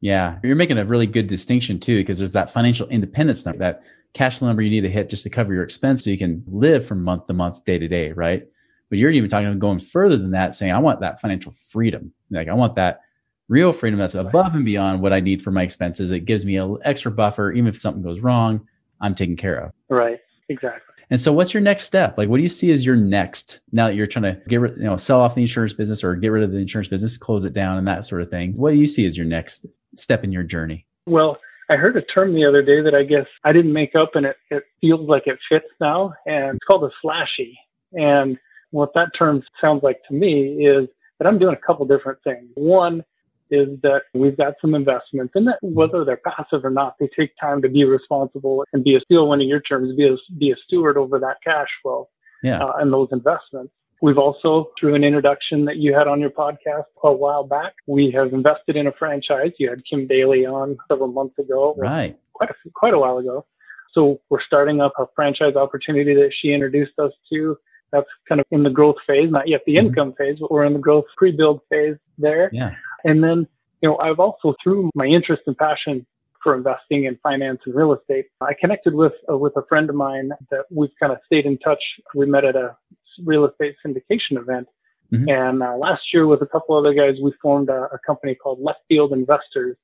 Yeah, 0.00 0.38
you're 0.44 0.56
making 0.56 0.78
a 0.78 0.84
really 0.84 1.06
good 1.06 1.26
distinction 1.26 1.80
too, 1.80 1.98
because 1.98 2.18
there's 2.18 2.32
that 2.32 2.52
financial 2.52 2.88
independence 2.88 3.44
number, 3.44 3.58
that 3.58 3.82
cash 4.14 4.38
flow 4.38 4.48
number 4.48 4.62
you 4.62 4.70
need 4.70 4.82
to 4.82 4.90
hit 4.90 5.10
just 5.10 5.24
to 5.24 5.30
cover 5.30 5.52
your 5.52 5.64
expense 5.64 6.04
so 6.04 6.10
you 6.10 6.18
can 6.18 6.44
live 6.46 6.86
from 6.86 7.02
month 7.02 7.26
to 7.26 7.32
month, 7.32 7.64
day 7.64 7.78
to 7.78 7.88
day, 7.88 8.12
right? 8.12 8.46
But 8.90 8.98
you're 8.98 9.10
even 9.10 9.28
talking 9.28 9.48
about 9.48 9.58
going 9.58 9.80
further 9.80 10.16
than 10.16 10.30
that, 10.30 10.54
saying, 10.54 10.72
I 10.72 10.78
want 10.78 11.00
that 11.00 11.20
financial 11.20 11.52
freedom. 11.52 12.12
Like, 12.30 12.48
I 12.48 12.54
want 12.54 12.76
that 12.76 13.00
real 13.48 13.72
freedom 13.72 13.98
that's 13.98 14.14
above 14.14 14.54
and 14.54 14.64
beyond 14.64 15.02
what 15.02 15.12
I 15.12 15.20
need 15.20 15.42
for 15.42 15.50
my 15.50 15.62
expenses. 15.62 16.10
It 16.10 16.20
gives 16.20 16.46
me 16.46 16.56
an 16.56 16.78
extra 16.84 17.10
buffer. 17.10 17.52
Even 17.52 17.66
if 17.66 17.78
something 17.78 18.02
goes 18.02 18.20
wrong, 18.20 18.66
I'm 19.00 19.14
taken 19.14 19.36
care 19.36 19.58
of. 19.58 19.72
Right. 19.90 20.20
Exactly. 20.48 20.94
And 21.10 21.20
so 21.20 21.32
what's 21.32 21.54
your 21.54 21.62
next 21.62 21.84
step? 21.84 22.18
Like, 22.18 22.28
what 22.28 22.36
do 22.36 22.42
you 22.42 22.48
see 22.48 22.70
as 22.70 22.84
your 22.84 22.96
next, 22.96 23.60
now 23.72 23.86
that 23.86 23.94
you're 23.94 24.06
trying 24.06 24.34
to 24.34 24.40
get 24.48 24.60
rid, 24.60 24.76
you 24.76 24.84
know, 24.84 24.96
sell 24.96 25.20
off 25.20 25.34
the 25.34 25.40
insurance 25.40 25.72
business 25.72 26.04
or 26.04 26.14
get 26.16 26.28
rid 26.28 26.42
of 26.42 26.52
the 26.52 26.58
insurance 26.58 26.88
business, 26.88 27.16
close 27.16 27.44
it 27.44 27.54
down 27.54 27.78
and 27.78 27.88
that 27.88 28.04
sort 28.04 28.20
of 28.20 28.30
thing. 28.30 28.54
What 28.56 28.72
do 28.72 28.76
you 28.76 28.86
see 28.86 29.06
as 29.06 29.16
your 29.16 29.26
next 29.26 29.66
step 29.96 30.22
in 30.22 30.32
your 30.32 30.42
journey? 30.42 30.86
Well, 31.06 31.38
I 31.70 31.76
heard 31.76 31.96
a 31.96 32.02
term 32.02 32.34
the 32.34 32.44
other 32.44 32.62
day 32.62 32.82
that 32.82 32.94
I 32.94 33.04
guess 33.04 33.26
I 33.44 33.52
didn't 33.52 33.72
make 33.72 33.94
up 33.94 34.16
and 34.16 34.26
it, 34.26 34.36
it 34.50 34.64
feels 34.80 35.08
like 35.08 35.26
it 35.26 35.38
fits 35.48 35.66
now. 35.80 36.12
And 36.26 36.56
it's 36.56 36.64
called 36.64 36.84
a 36.84 37.06
slashy. 37.06 37.54
And 37.92 38.38
what 38.70 38.92
that 38.94 39.10
term 39.18 39.42
sounds 39.60 39.82
like 39.82 40.02
to 40.08 40.14
me 40.14 40.66
is 40.66 40.88
that 41.18 41.26
I'm 41.26 41.38
doing 41.38 41.54
a 41.54 41.66
couple 41.66 41.86
different 41.86 42.22
things. 42.22 42.50
One, 42.54 43.02
is 43.50 43.68
that 43.82 44.02
we've 44.14 44.36
got 44.36 44.54
some 44.60 44.74
investments 44.74 45.32
and 45.34 45.46
that 45.46 45.58
whether 45.62 46.04
they're 46.04 46.20
passive 46.24 46.64
or 46.64 46.70
not, 46.70 46.94
they 46.98 47.08
take 47.18 47.32
time 47.40 47.62
to 47.62 47.68
be 47.68 47.84
responsible 47.84 48.64
and 48.72 48.84
be 48.84 48.96
a 48.96 49.00
steal 49.00 49.28
one 49.28 49.40
of 49.40 49.46
your 49.46 49.60
terms, 49.60 49.94
be 49.96 50.06
a, 50.06 50.16
be 50.38 50.50
a 50.50 50.56
steward 50.64 50.96
over 50.96 51.18
that 51.18 51.36
cash 51.44 51.68
flow 51.82 52.08
yeah. 52.42 52.62
uh, 52.62 52.72
and 52.78 52.92
those 52.92 53.08
investments. 53.12 53.72
We've 54.00 54.18
also, 54.18 54.70
through 54.78 54.94
an 54.94 55.02
introduction 55.02 55.64
that 55.64 55.78
you 55.78 55.92
had 55.92 56.06
on 56.06 56.20
your 56.20 56.30
podcast 56.30 56.84
a 57.02 57.12
while 57.12 57.42
back, 57.42 57.72
we 57.88 58.12
have 58.12 58.32
invested 58.32 58.76
in 58.76 58.86
a 58.86 58.92
franchise. 58.92 59.50
You 59.58 59.70
had 59.70 59.82
Kim 59.90 60.06
Daly 60.06 60.46
on 60.46 60.76
several 60.88 61.08
months 61.08 61.36
ago, 61.38 61.74
right? 61.76 62.16
Quite 62.32 62.50
a 62.50 62.54
quite 62.74 62.94
a 62.94 62.98
while 62.98 63.18
ago. 63.18 63.44
So 63.92 64.20
we're 64.30 64.42
starting 64.46 64.80
up 64.80 64.92
a 64.98 65.06
franchise 65.16 65.56
opportunity 65.56 66.14
that 66.14 66.30
she 66.40 66.52
introduced 66.52 66.96
us 67.00 67.10
to. 67.32 67.56
That's 67.90 68.06
kind 68.28 68.40
of 68.40 68.46
in 68.52 68.62
the 68.62 68.70
growth 68.70 68.96
phase, 69.06 69.30
not 69.30 69.48
yet 69.48 69.62
the 69.66 69.76
mm-hmm. 69.76 69.86
income 69.86 70.14
phase, 70.16 70.36
but 70.40 70.52
we're 70.52 70.64
in 70.64 70.74
the 70.74 70.78
growth 70.78 71.06
pre-build 71.16 71.60
phase 71.70 71.96
there. 72.18 72.50
Yeah. 72.52 72.74
And 73.04 73.22
then, 73.22 73.46
you 73.80 73.88
know, 73.88 73.98
I've 73.98 74.18
also 74.18 74.54
through 74.62 74.90
my 74.94 75.06
interest 75.06 75.42
and 75.46 75.56
passion 75.56 76.06
for 76.42 76.54
investing 76.54 77.04
in 77.04 77.18
finance 77.22 77.60
and 77.66 77.74
real 77.74 77.92
estate, 77.92 78.26
I 78.40 78.54
connected 78.58 78.94
with 78.94 79.12
uh, 79.30 79.36
with 79.36 79.54
a 79.56 79.62
friend 79.68 79.88
of 79.90 79.96
mine 79.96 80.30
that 80.50 80.64
we've 80.70 80.90
kind 81.00 81.12
of 81.12 81.18
stayed 81.26 81.46
in 81.46 81.58
touch. 81.58 81.82
We 82.14 82.26
met 82.26 82.44
at 82.44 82.56
a 82.56 82.76
real 83.24 83.44
estate 83.46 83.74
syndication 83.84 84.38
event. 84.38 84.68
Mm-hmm. 85.12 85.28
And 85.28 85.62
uh, 85.62 85.76
last 85.76 86.02
year, 86.12 86.26
with 86.26 86.42
a 86.42 86.46
couple 86.46 86.76
other 86.76 86.92
guys, 86.92 87.14
we 87.22 87.32
formed 87.40 87.70
a, 87.70 87.88
a 87.92 87.98
company 88.06 88.34
called 88.34 88.60
Left 88.60 88.80
Field 88.88 89.12
Investors. 89.12 89.76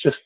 Just 0.00 0.18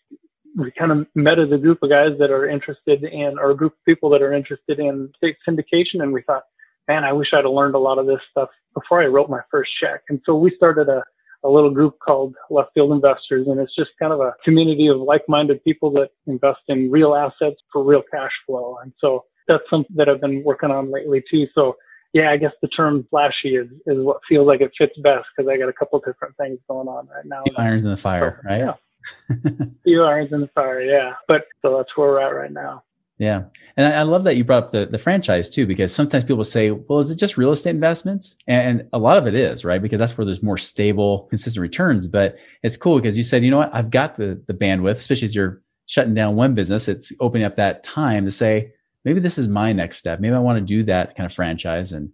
we 0.56 0.72
kind 0.72 0.90
of 0.90 1.06
met 1.14 1.38
as 1.38 1.52
a 1.52 1.58
group 1.58 1.78
of 1.82 1.90
guys 1.90 2.18
that 2.18 2.30
are 2.30 2.48
interested 2.48 3.04
in, 3.04 3.38
or 3.38 3.50
a 3.50 3.56
group 3.56 3.72
of 3.72 3.84
people 3.84 4.10
that 4.10 4.22
are 4.22 4.32
interested 4.32 4.80
in 4.80 5.12
state 5.16 5.36
syndication, 5.48 6.02
and 6.02 6.12
we 6.12 6.22
thought, 6.22 6.42
man, 6.88 7.04
I 7.04 7.12
wish 7.12 7.28
I'd 7.32 7.44
have 7.44 7.52
learned 7.52 7.76
a 7.76 7.78
lot 7.78 7.98
of 7.98 8.06
this 8.06 8.20
stuff 8.30 8.48
before 8.74 9.00
I 9.00 9.06
wrote 9.06 9.30
my 9.30 9.40
first 9.50 9.70
check. 9.80 10.02
And 10.08 10.20
so 10.26 10.34
we 10.34 10.52
started 10.56 10.88
a 10.88 11.04
a 11.44 11.48
little 11.48 11.70
group 11.70 11.98
called 12.06 12.34
Left 12.50 12.70
Field 12.74 12.92
Investors, 12.92 13.46
and 13.48 13.58
it's 13.60 13.74
just 13.74 13.90
kind 13.98 14.12
of 14.12 14.20
a 14.20 14.34
community 14.44 14.88
of 14.88 14.98
like-minded 14.98 15.64
people 15.64 15.90
that 15.92 16.10
invest 16.26 16.60
in 16.68 16.90
real 16.90 17.14
assets 17.14 17.56
for 17.72 17.82
real 17.82 18.02
cash 18.10 18.32
flow. 18.46 18.76
And 18.82 18.92
so 18.98 19.24
that's 19.48 19.64
something 19.70 19.96
that 19.96 20.08
I've 20.08 20.20
been 20.20 20.44
working 20.44 20.70
on 20.70 20.92
lately 20.92 21.22
too. 21.30 21.46
So 21.54 21.76
yeah, 22.12 22.30
I 22.30 22.36
guess 22.36 22.52
the 22.60 22.68
term 22.68 23.06
slashy 23.12 23.60
is, 23.60 23.68
is 23.86 24.04
what 24.04 24.20
feels 24.28 24.46
like 24.46 24.60
it 24.60 24.72
fits 24.76 24.98
best 25.02 25.26
because 25.36 25.48
I 25.48 25.56
got 25.56 25.68
a 25.68 25.72
couple 25.72 26.00
different 26.00 26.36
things 26.36 26.58
going 26.68 26.88
on 26.88 27.06
right 27.08 27.24
now. 27.24 27.42
Few 27.46 27.56
irons 27.56 27.84
in 27.84 27.90
the 27.90 27.96
fire, 27.96 28.40
so, 28.42 28.48
right? 28.48 28.58
Yeah. 28.58 29.66
Few 29.84 30.02
irons 30.02 30.32
in 30.32 30.40
the 30.40 30.48
fire, 30.48 30.82
yeah. 30.82 31.14
But 31.28 31.46
so 31.62 31.76
that's 31.76 31.96
where 31.96 32.08
we're 32.08 32.20
at 32.20 32.34
right 32.34 32.52
now. 32.52 32.82
Yeah. 33.20 33.42
And 33.76 33.86
I, 33.86 33.98
I, 33.98 34.02
love 34.02 34.24
that 34.24 34.38
you 34.38 34.44
brought 34.44 34.64
up 34.64 34.70
the, 34.70 34.86
the 34.86 34.96
franchise 34.96 35.50
too, 35.50 35.66
because 35.66 35.94
sometimes 35.94 36.24
people 36.24 36.42
say, 36.42 36.70
well, 36.70 37.00
is 37.00 37.10
it 37.10 37.18
just 37.18 37.36
real 37.36 37.52
estate 37.52 37.70
investments? 37.70 38.34
And 38.46 38.88
a 38.94 38.98
lot 38.98 39.18
of 39.18 39.26
it 39.26 39.34
is, 39.34 39.62
right? 39.62 39.80
Because 39.80 39.98
that's 39.98 40.16
where 40.16 40.24
there's 40.24 40.42
more 40.42 40.56
stable, 40.56 41.26
consistent 41.28 41.60
returns. 41.60 42.06
But 42.06 42.36
it's 42.62 42.78
cool 42.78 42.96
because 42.96 43.18
you 43.18 43.22
said, 43.22 43.44
you 43.44 43.50
know 43.50 43.58
what? 43.58 43.74
I've 43.74 43.90
got 43.90 44.16
the, 44.16 44.42
the 44.46 44.54
bandwidth, 44.54 44.92
especially 44.92 45.26
as 45.26 45.34
you're 45.34 45.60
shutting 45.84 46.14
down 46.14 46.34
one 46.34 46.54
business. 46.54 46.88
It's 46.88 47.12
opening 47.20 47.44
up 47.44 47.56
that 47.56 47.84
time 47.84 48.24
to 48.24 48.30
say, 48.30 48.72
maybe 49.04 49.20
this 49.20 49.36
is 49.36 49.48
my 49.48 49.70
next 49.74 49.98
step. 49.98 50.18
Maybe 50.18 50.34
I 50.34 50.38
want 50.38 50.58
to 50.58 50.64
do 50.64 50.82
that 50.84 51.14
kind 51.14 51.26
of 51.26 51.34
franchise. 51.34 51.92
And, 51.92 52.10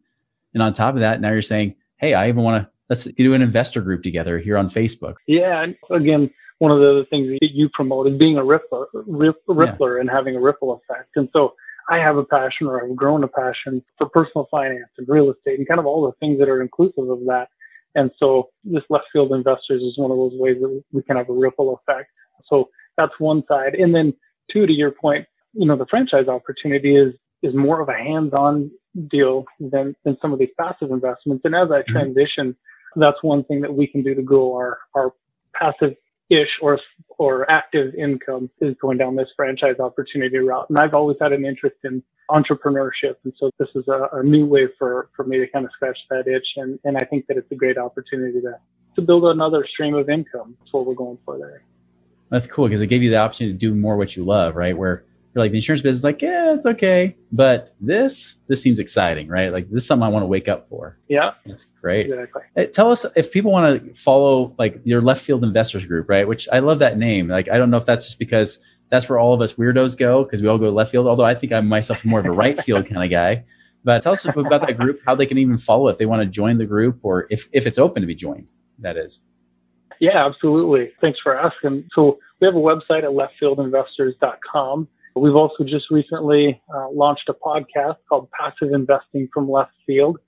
and 0.55 0.63
on 0.63 0.73
top 0.73 0.95
of 0.95 1.03
that, 1.03 1.21
now 1.21 1.31
you're 1.31 1.41
saying, 1.41 1.77
Hey, 1.99 2.15
I 2.15 2.29
even 2.29 2.43
want 2.43 2.65
to, 2.65 2.71
let's 2.91 3.05
do 3.05 3.33
an 3.33 3.43
investor 3.43 3.81
group 3.81 4.03
together 4.03 4.41
here 4.41 4.59
on 4.59 4.69
Facebook. 4.69 5.15
Yeah. 5.29 5.63
And 5.63 5.77
again, 5.89 6.31
one 6.59 6.71
of 6.71 6.79
the 6.79 6.91
other 6.91 7.05
things 7.05 7.29
that 7.41 7.53
you 7.53 7.69
promote 7.69 8.07
is 8.09 8.19
being 8.19 8.39
a 8.39 8.43
rippler, 8.43 8.87
rip, 8.95 9.45
rippler 9.47 9.97
yeah. 9.97 10.01
and 10.01 10.11
having 10.11 10.37
a 10.37 10.41
ripple 10.41 10.81
effect. 10.81 11.11
And 11.17 11.29
so 11.33 11.55
I 11.89 11.99
have 11.99 12.17
a 12.17 12.25
passion 12.25 12.67
or 12.67 12.83
I've 12.83 12.97
grown 12.97 13.23
a 13.25 13.29
passion 13.29 13.83
for 13.99 14.09
personal 14.09 14.49
finance 14.51 14.91
and 14.99 15.09
real 15.09 15.31
estate 15.31 15.59
and 15.59 15.69
kind 15.69 15.79
of 15.79 15.87
all 15.87 16.07
the 16.07 16.13
things 16.19 16.39
that 16.39 16.49
are 16.49 16.63
inclusive 16.63 17.09
of 17.09 17.21
that. 17.27 17.49
And 17.95 18.11
so 18.19 18.51
this 18.65 18.83
left 18.91 19.07
field 19.13 19.33
investors 19.33 19.83
is 19.83 19.97
one 19.97 20.11
of 20.11 20.17
those 20.17 20.33
ways 20.35 20.57
that 20.61 20.83
we 20.93 21.03
can 21.03 21.17
have 21.17 21.29
a 21.29 21.33
ripple 21.33 21.81
effect. 21.81 22.11
So 22.49 22.71
that's 22.97 23.13
one 23.19 23.43
side. 23.49 23.75
And 23.75 23.95
then 23.95 24.15
two, 24.51 24.67
to 24.67 24.73
your 24.73 24.91
point, 24.91 25.27
you 25.53 25.67
know, 25.67 25.77
the 25.77 25.87
franchise 25.87 26.29
opportunity 26.29 26.97
is, 26.97 27.15
is 27.43 27.55
more 27.55 27.81
of 27.81 27.89
a 27.89 27.95
hands-on 27.95 28.71
deal 29.09 29.45
than, 29.61 29.95
than 30.05 30.19
some 30.21 30.33
of 30.33 30.39
these 30.39 30.51
passive 30.59 30.91
investments. 30.91 31.43
And 31.45 31.55
as 31.55 31.71
I 31.71 31.81
mm-hmm. 31.81 31.93
transition, 31.93 32.57
that's 32.97 33.23
one 33.23 33.45
thing 33.45 33.61
that 33.61 33.75
we 33.75 33.87
can 33.87 34.03
do 34.03 34.15
to 34.15 34.23
grow 34.23 34.55
our, 34.55 34.79
our 34.95 35.13
passive 35.55 35.95
ish 36.31 36.49
or 36.61 36.79
or 37.19 37.51
active 37.51 37.95
income 37.95 38.51
is 38.61 38.75
going 38.81 38.99
down 38.99 39.17
this 39.17 39.29
franchise 39.37 39.79
opportunity 39.81 40.37
route. 40.39 40.67
And 40.69 40.79
I've 40.79 40.93
always 40.93 41.17
had 41.21 41.33
an 41.33 41.47
interest 41.47 41.77
in 41.85 42.03
entrepreneurship, 42.31 43.17
and 43.25 43.33
so 43.39 43.51
this 43.59 43.69
is 43.75 43.87
a, 43.89 44.09
a, 44.13 44.23
new 44.23 44.45
way 44.45 44.67
for 44.79 45.09
for 45.17 45.25
me 45.25 45.39
to 45.39 45.47
kind 45.47 45.65
of 45.65 45.71
scratch 45.73 45.99
that 46.11 46.27
itch. 46.27 46.47
And 46.57 46.79
and 46.85 46.99
I 46.99 47.05
think 47.05 47.27
that 47.29 47.37
it's 47.37 47.51
a 47.53 47.55
great 47.55 47.79
opportunity 47.79 48.41
to 48.41 48.59
to 48.97 49.03
build 49.03 49.25
another 49.25 49.67
stream 49.67 49.95
of 49.95 50.09
income. 50.09 50.57
That's 50.59 50.73
what 50.73 50.87
we're 50.87 50.95
going 50.95 51.19
for 51.25 51.39
there. 51.39 51.63
That's 52.31 52.47
cool 52.47 52.67
because 52.67 52.83
it 52.83 52.89
gave 52.89 53.03
you 53.03 53.11
the 53.11 53.19
opportunity 53.19 53.55
to 53.55 53.59
do 53.59 53.75
more 53.75 53.97
what 53.97 54.17
you 54.17 54.25
love, 54.25 54.57
right? 54.57 54.77
Where 54.77 55.05
you're 55.37 55.45
like 55.45 55.53
the 55.53 55.59
insurance 55.59 55.83
business, 55.83 56.03
like 56.03 56.23
yeah, 56.23 56.55
it's 56.55 56.65
okay, 56.65 57.15
but 57.31 57.75
this 57.79 58.37
this 58.49 58.63
seems 58.63 58.79
exciting, 58.79 59.29
right? 59.29 59.53
Like 59.53 59.69
this 59.71 59.83
is 59.83 59.87
something 59.87 60.05
I 60.05 60.09
want 60.09 60.23
to 60.23 60.27
wake 60.27 60.49
up 60.49 60.67
for. 60.71 60.99
Yeah, 61.09 61.33
that's 61.45 61.67
great. 61.81 62.07
Exactly. 62.11 62.43
Hey, 62.55 62.67
tell 62.69 62.91
us 62.91 63.05
if 63.15 63.31
people 63.31 63.53
want 63.53 63.85
to 63.85 63.95
follow 63.95 64.55
like 64.59 64.81
your 64.85 65.03
Left 65.03 65.23
Field 65.23 65.45
Investors 65.45 65.85
Group, 65.85 66.09
right? 66.09 66.27
Which 66.27 66.49
I 66.51 66.61
love 66.61 66.79
that 66.79 66.97
name. 66.97 67.29
Like 67.29 67.51
I 67.51 67.59
don't 67.59 67.71
know 67.71 67.77
if 67.77 67.85
that's 67.85 68.07
just 68.07 68.19
because 68.19 68.59
that's 68.91 69.11
where 69.11 69.19
all 69.19 69.35
of 69.35 69.43
us 69.43 69.55
weirdos 69.55 69.99
go 69.99 70.25
because 70.25 70.41
we 70.41 70.49
all 70.49 70.57
go 70.57 70.71
left 70.71 70.91
field. 70.91 71.07
Although 71.07 71.25
I 71.25 71.35
think 71.35 71.53
I'm 71.53 71.69
myself 71.69 72.03
more 72.03 72.21
of 72.21 72.25
a 72.25 72.31
right 72.31 72.63
field 72.65 72.87
kind 72.89 73.05
of 73.05 73.11
guy. 73.11 73.45
But 73.85 74.01
tell 74.01 74.15
us 74.15 74.25
about 74.25 74.67
that 74.67 74.79
group, 74.79 75.01
how 75.05 75.15
they 75.15 75.27
can 75.27 75.37
even 75.37 75.59
follow 75.59 75.89
if 75.89 75.99
they 75.99 76.07
want 76.07 76.23
to 76.23 76.27
join 76.27 76.57
the 76.57 76.67
group, 76.67 76.99
or 77.03 77.27
if 77.29 77.47
if 77.53 77.67
it's 77.67 77.79
open 77.79 78.01
to 78.01 78.07
be 78.07 78.15
joined. 78.15 78.47
That 78.79 78.97
is. 78.97 79.21
Yeah, 80.01 80.27
absolutely. 80.27 80.93
Thanks 81.01 81.19
for 81.23 81.37
asking. 81.37 81.89
So 81.95 82.19
we 82.41 82.47
have 82.47 82.55
a 82.55 82.59
website 82.59 83.05
at 83.05 83.11
leftfieldinvestors.com. 83.11 84.89
We've 85.17 85.35
also 85.35 85.65
just 85.65 85.91
recently 85.91 86.61
uh, 86.75 86.91
launched 86.91 87.31
a 87.31 87.35
podcast 87.35 87.97
called 88.07 88.29
Passive 88.39 88.75
Investing 88.75 89.31
from 89.33 89.51
Left 89.51 89.73
Field. 89.87 90.19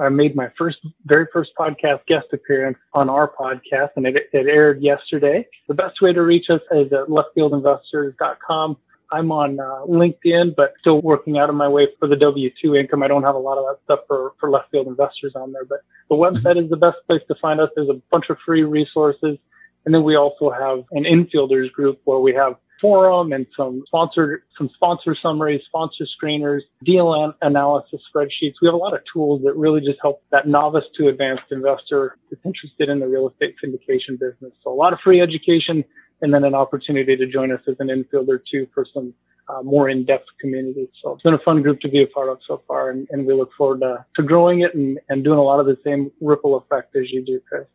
I 0.00 0.08
made 0.08 0.34
my 0.34 0.48
first, 0.56 0.78
very 1.04 1.26
first 1.32 1.50
podcast 1.58 2.06
guest 2.06 2.26
appearance 2.32 2.78
on 2.94 3.10
our 3.10 3.30
podcast, 3.30 3.90
and 3.96 4.06
it, 4.06 4.16
it 4.32 4.46
aired 4.46 4.82
yesterday. 4.82 5.46
The 5.66 5.74
best 5.74 6.00
way 6.00 6.14
to 6.14 6.22
reach 6.22 6.46
us 6.48 6.60
is 6.70 6.90
at 6.92 7.08
leftfieldinvestors.com. 7.08 8.76
I'm 9.12 9.32
on 9.32 9.60
uh, 9.60 9.86
LinkedIn, 9.86 10.54
but 10.56 10.74
still 10.80 11.02
working 11.02 11.36
out 11.36 11.50
of 11.50 11.54
my 11.54 11.68
way 11.68 11.88
for 11.98 12.08
the 12.08 12.16
W2 12.16 12.78
income. 12.78 13.02
I 13.02 13.08
don't 13.08 13.24
have 13.24 13.34
a 13.34 13.38
lot 13.38 13.58
of 13.58 13.64
that 13.66 13.82
stuff 13.84 14.00
for, 14.06 14.32
for 14.40 14.50
left 14.50 14.70
field 14.70 14.86
investors 14.86 15.32
on 15.34 15.52
there, 15.52 15.64
but 15.64 15.80
the 16.08 16.14
website 16.14 16.56
mm-hmm. 16.56 16.64
is 16.64 16.70
the 16.70 16.76
best 16.76 16.96
place 17.06 17.22
to 17.28 17.34
find 17.40 17.60
us. 17.60 17.68
There's 17.76 17.88
a 17.90 18.00
bunch 18.10 18.26
of 18.30 18.38
free 18.44 18.64
resources. 18.64 19.36
And 19.84 19.94
then 19.94 20.04
we 20.04 20.16
also 20.16 20.50
have 20.50 20.84
an 20.92 21.04
infielders 21.04 21.70
group 21.72 22.00
where 22.04 22.18
we 22.18 22.34
have 22.34 22.56
forum 22.80 23.32
and 23.32 23.46
some 23.56 23.82
sponsor, 23.86 24.44
some 24.56 24.70
sponsor 24.74 25.16
summaries, 25.20 25.62
sponsor 25.66 26.04
screeners, 26.04 26.60
deal 26.84 27.12
an- 27.14 27.34
analysis 27.42 28.00
spreadsheets. 28.14 28.54
We 28.60 28.66
have 28.66 28.74
a 28.74 28.78
lot 28.78 28.94
of 28.94 29.00
tools 29.12 29.42
that 29.44 29.56
really 29.56 29.80
just 29.80 29.98
help 30.00 30.22
that 30.30 30.46
novice 30.46 30.84
to 30.96 31.08
advanced 31.08 31.44
investor 31.50 32.16
that's 32.30 32.44
interested 32.44 32.88
in 32.88 33.00
the 33.00 33.06
real 33.06 33.28
estate 33.28 33.54
syndication 33.64 34.18
business. 34.18 34.52
So 34.62 34.72
a 34.72 34.74
lot 34.74 34.92
of 34.92 35.00
free 35.02 35.20
education 35.20 35.84
and 36.20 36.34
then 36.34 36.44
an 36.44 36.54
opportunity 36.54 37.16
to 37.16 37.26
join 37.26 37.52
us 37.52 37.60
as 37.68 37.76
an 37.78 37.88
infielder 37.88 38.40
too 38.50 38.66
for 38.74 38.84
some 38.92 39.14
uh, 39.48 39.62
more 39.62 39.88
in-depth 39.88 40.26
community. 40.40 40.88
So 41.02 41.14
it's 41.14 41.22
been 41.22 41.34
a 41.34 41.38
fun 41.38 41.62
group 41.62 41.80
to 41.80 41.88
be 41.88 42.02
a 42.02 42.06
part 42.06 42.28
of 42.28 42.38
so 42.46 42.62
far, 42.68 42.90
and, 42.90 43.06
and 43.10 43.26
we 43.26 43.34
look 43.34 43.50
forward 43.56 43.80
to, 43.80 44.04
to 44.16 44.22
growing 44.22 44.60
it 44.60 44.74
and, 44.74 44.98
and 45.08 45.24
doing 45.24 45.38
a 45.38 45.42
lot 45.42 45.58
of 45.58 45.66
the 45.66 45.78
same 45.84 46.10
ripple 46.20 46.56
effect 46.56 46.94
as 46.96 47.10
you 47.10 47.24
do, 47.24 47.40
Chris. 47.48 47.66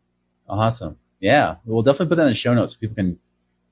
Awesome. 0.48 0.98
Yeah, 1.20 1.56
we'll 1.64 1.82
definitely 1.82 2.08
put 2.08 2.16
that 2.16 2.24
in 2.24 2.28
the 2.28 2.34
show 2.34 2.54
notes 2.54 2.74
so 2.74 2.78
people 2.78 2.96
can, 2.96 3.18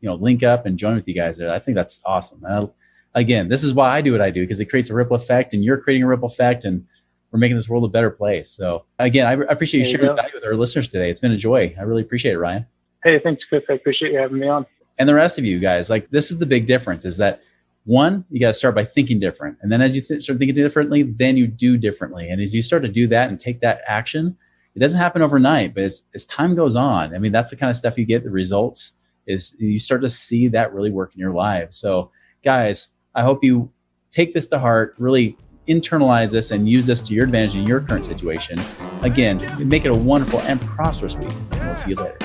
you 0.02 0.08
know, 0.10 0.16
link 0.16 0.42
up 0.42 0.66
and 0.66 0.78
join 0.78 0.96
with 0.96 1.08
you 1.08 1.14
guys 1.14 1.38
there. 1.38 1.50
I 1.50 1.58
think 1.58 1.76
that's 1.76 2.00
awesome. 2.04 2.44
And 2.44 2.68
again, 3.14 3.48
this 3.48 3.64
is 3.64 3.72
why 3.72 3.96
I 3.96 4.02
do 4.02 4.12
what 4.12 4.20
I 4.20 4.30
do 4.30 4.42
because 4.42 4.60
it 4.60 4.66
creates 4.66 4.90
a 4.90 4.94
ripple 4.94 5.16
effect, 5.16 5.54
and 5.54 5.64
you're 5.64 5.78
creating 5.78 6.02
a 6.02 6.06
ripple 6.06 6.28
effect, 6.28 6.66
and 6.66 6.86
we're 7.30 7.38
making 7.38 7.56
this 7.56 7.68
world 7.68 7.84
a 7.84 7.88
better 7.88 8.10
place. 8.10 8.50
So 8.50 8.84
again, 8.98 9.26
I, 9.26 9.32
I 9.32 9.52
appreciate 9.52 9.86
you 9.86 9.90
sharing 9.90 10.14
value 10.14 10.32
with 10.34 10.44
our 10.44 10.54
listeners 10.54 10.88
today. 10.88 11.08
It's 11.08 11.20
been 11.20 11.32
a 11.32 11.38
joy. 11.38 11.74
I 11.78 11.82
really 11.82 12.02
appreciate 12.02 12.32
it, 12.32 12.38
Ryan. 12.38 12.66
Hey, 13.04 13.18
thanks, 13.22 13.42
Chris. 13.48 13.62
I 13.70 13.74
appreciate 13.74 14.12
you 14.12 14.18
having 14.18 14.38
me 14.38 14.48
on. 14.48 14.66
And 14.98 15.08
the 15.08 15.14
rest 15.14 15.38
of 15.38 15.44
you 15.44 15.58
guys, 15.58 15.88
like 15.88 16.10
this 16.10 16.30
is 16.30 16.38
the 16.38 16.46
big 16.46 16.66
difference 16.66 17.04
is 17.04 17.16
that 17.16 17.40
one, 17.84 18.24
you 18.30 18.38
got 18.38 18.48
to 18.48 18.54
start 18.54 18.74
by 18.74 18.84
thinking 18.84 19.18
different. 19.18 19.56
And 19.62 19.72
then 19.72 19.80
as 19.82 19.96
you 19.96 20.02
start 20.02 20.38
thinking 20.38 20.54
differently, 20.54 21.02
then 21.02 21.36
you 21.36 21.46
do 21.46 21.76
differently. 21.76 22.28
And 22.28 22.40
as 22.40 22.54
you 22.54 22.62
start 22.62 22.82
to 22.82 22.88
do 22.88 23.08
that 23.08 23.28
and 23.28 23.40
take 23.40 23.60
that 23.60 23.80
action, 23.88 24.36
it 24.74 24.78
doesn't 24.78 24.98
happen 24.98 25.20
overnight, 25.20 25.74
but 25.74 25.84
as, 25.84 26.02
as 26.14 26.24
time 26.24 26.54
goes 26.54 26.76
on, 26.76 27.14
I 27.14 27.18
mean, 27.18 27.32
that's 27.32 27.50
the 27.50 27.56
kind 27.56 27.70
of 27.70 27.76
stuff 27.76 27.98
you 27.98 28.04
get 28.04 28.24
the 28.24 28.30
results 28.30 28.92
is 29.26 29.56
you 29.58 29.78
start 29.78 30.02
to 30.02 30.08
see 30.08 30.48
that 30.48 30.72
really 30.72 30.90
work 30.90 31.14
in 31.14 31.20
your 31.20 31.32
life. 31.32 31.72
So 31.72 32.10
guys, 32.44 32.88
I 33.14 33.22
hope 33.22 33.44
you 33.44 33.70
take 34.10 34.34
this 34.34 34.46
to 34.48 34.58
heart, 34.58 34.94
really 34.98 35.36
internalize 35.68 36.32
this 36.32 36.50
and 36.50 36.68
use 36.68 36.86
this 36.86 37.02
to 37.02 37.14
your 37.14 37.24
advantage 37.24 37.56
in 37.56 37.66
your 37.66 37.80
current 37.80 38.06
situation. 38.06 38.60
Again, 39.02 39.68
make 39.68 39.84
it 39.84 39.90
a 39.90 39.94
wonderful 39.94 40.40
and 40.42 40.60
prosperous 40.60 41.14
week. 41.16 41.32
And 41.52 41.66
we'll 41.66 41.74
see 41.74 41.90
you 41.90 41.96
later. 41.96 42.18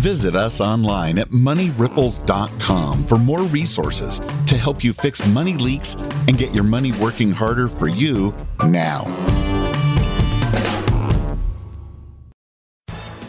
Visit 0.00 0.34
us 0.34 0.62
online 0.62 1.18
at 1.18 1.28
moneyripples.com 1.28 3.04
for 3.04 3.18
more 3.18 3.42
resources 3.42 4.20
to 4.46 4.56
help 4.56 4.82
you 4.82 4.94
fix 4.94 5.24
money 5.28 5.52
leaks 5.52 5.94
and 6.26 6.38
get 6.38 6.54
your 6.54 6.64
money 6.64 6.92
working 6.92 7.30
harder 7.30 7.68
for 7.68 7.86
you 7.86 8.34
now. 8.64 9.29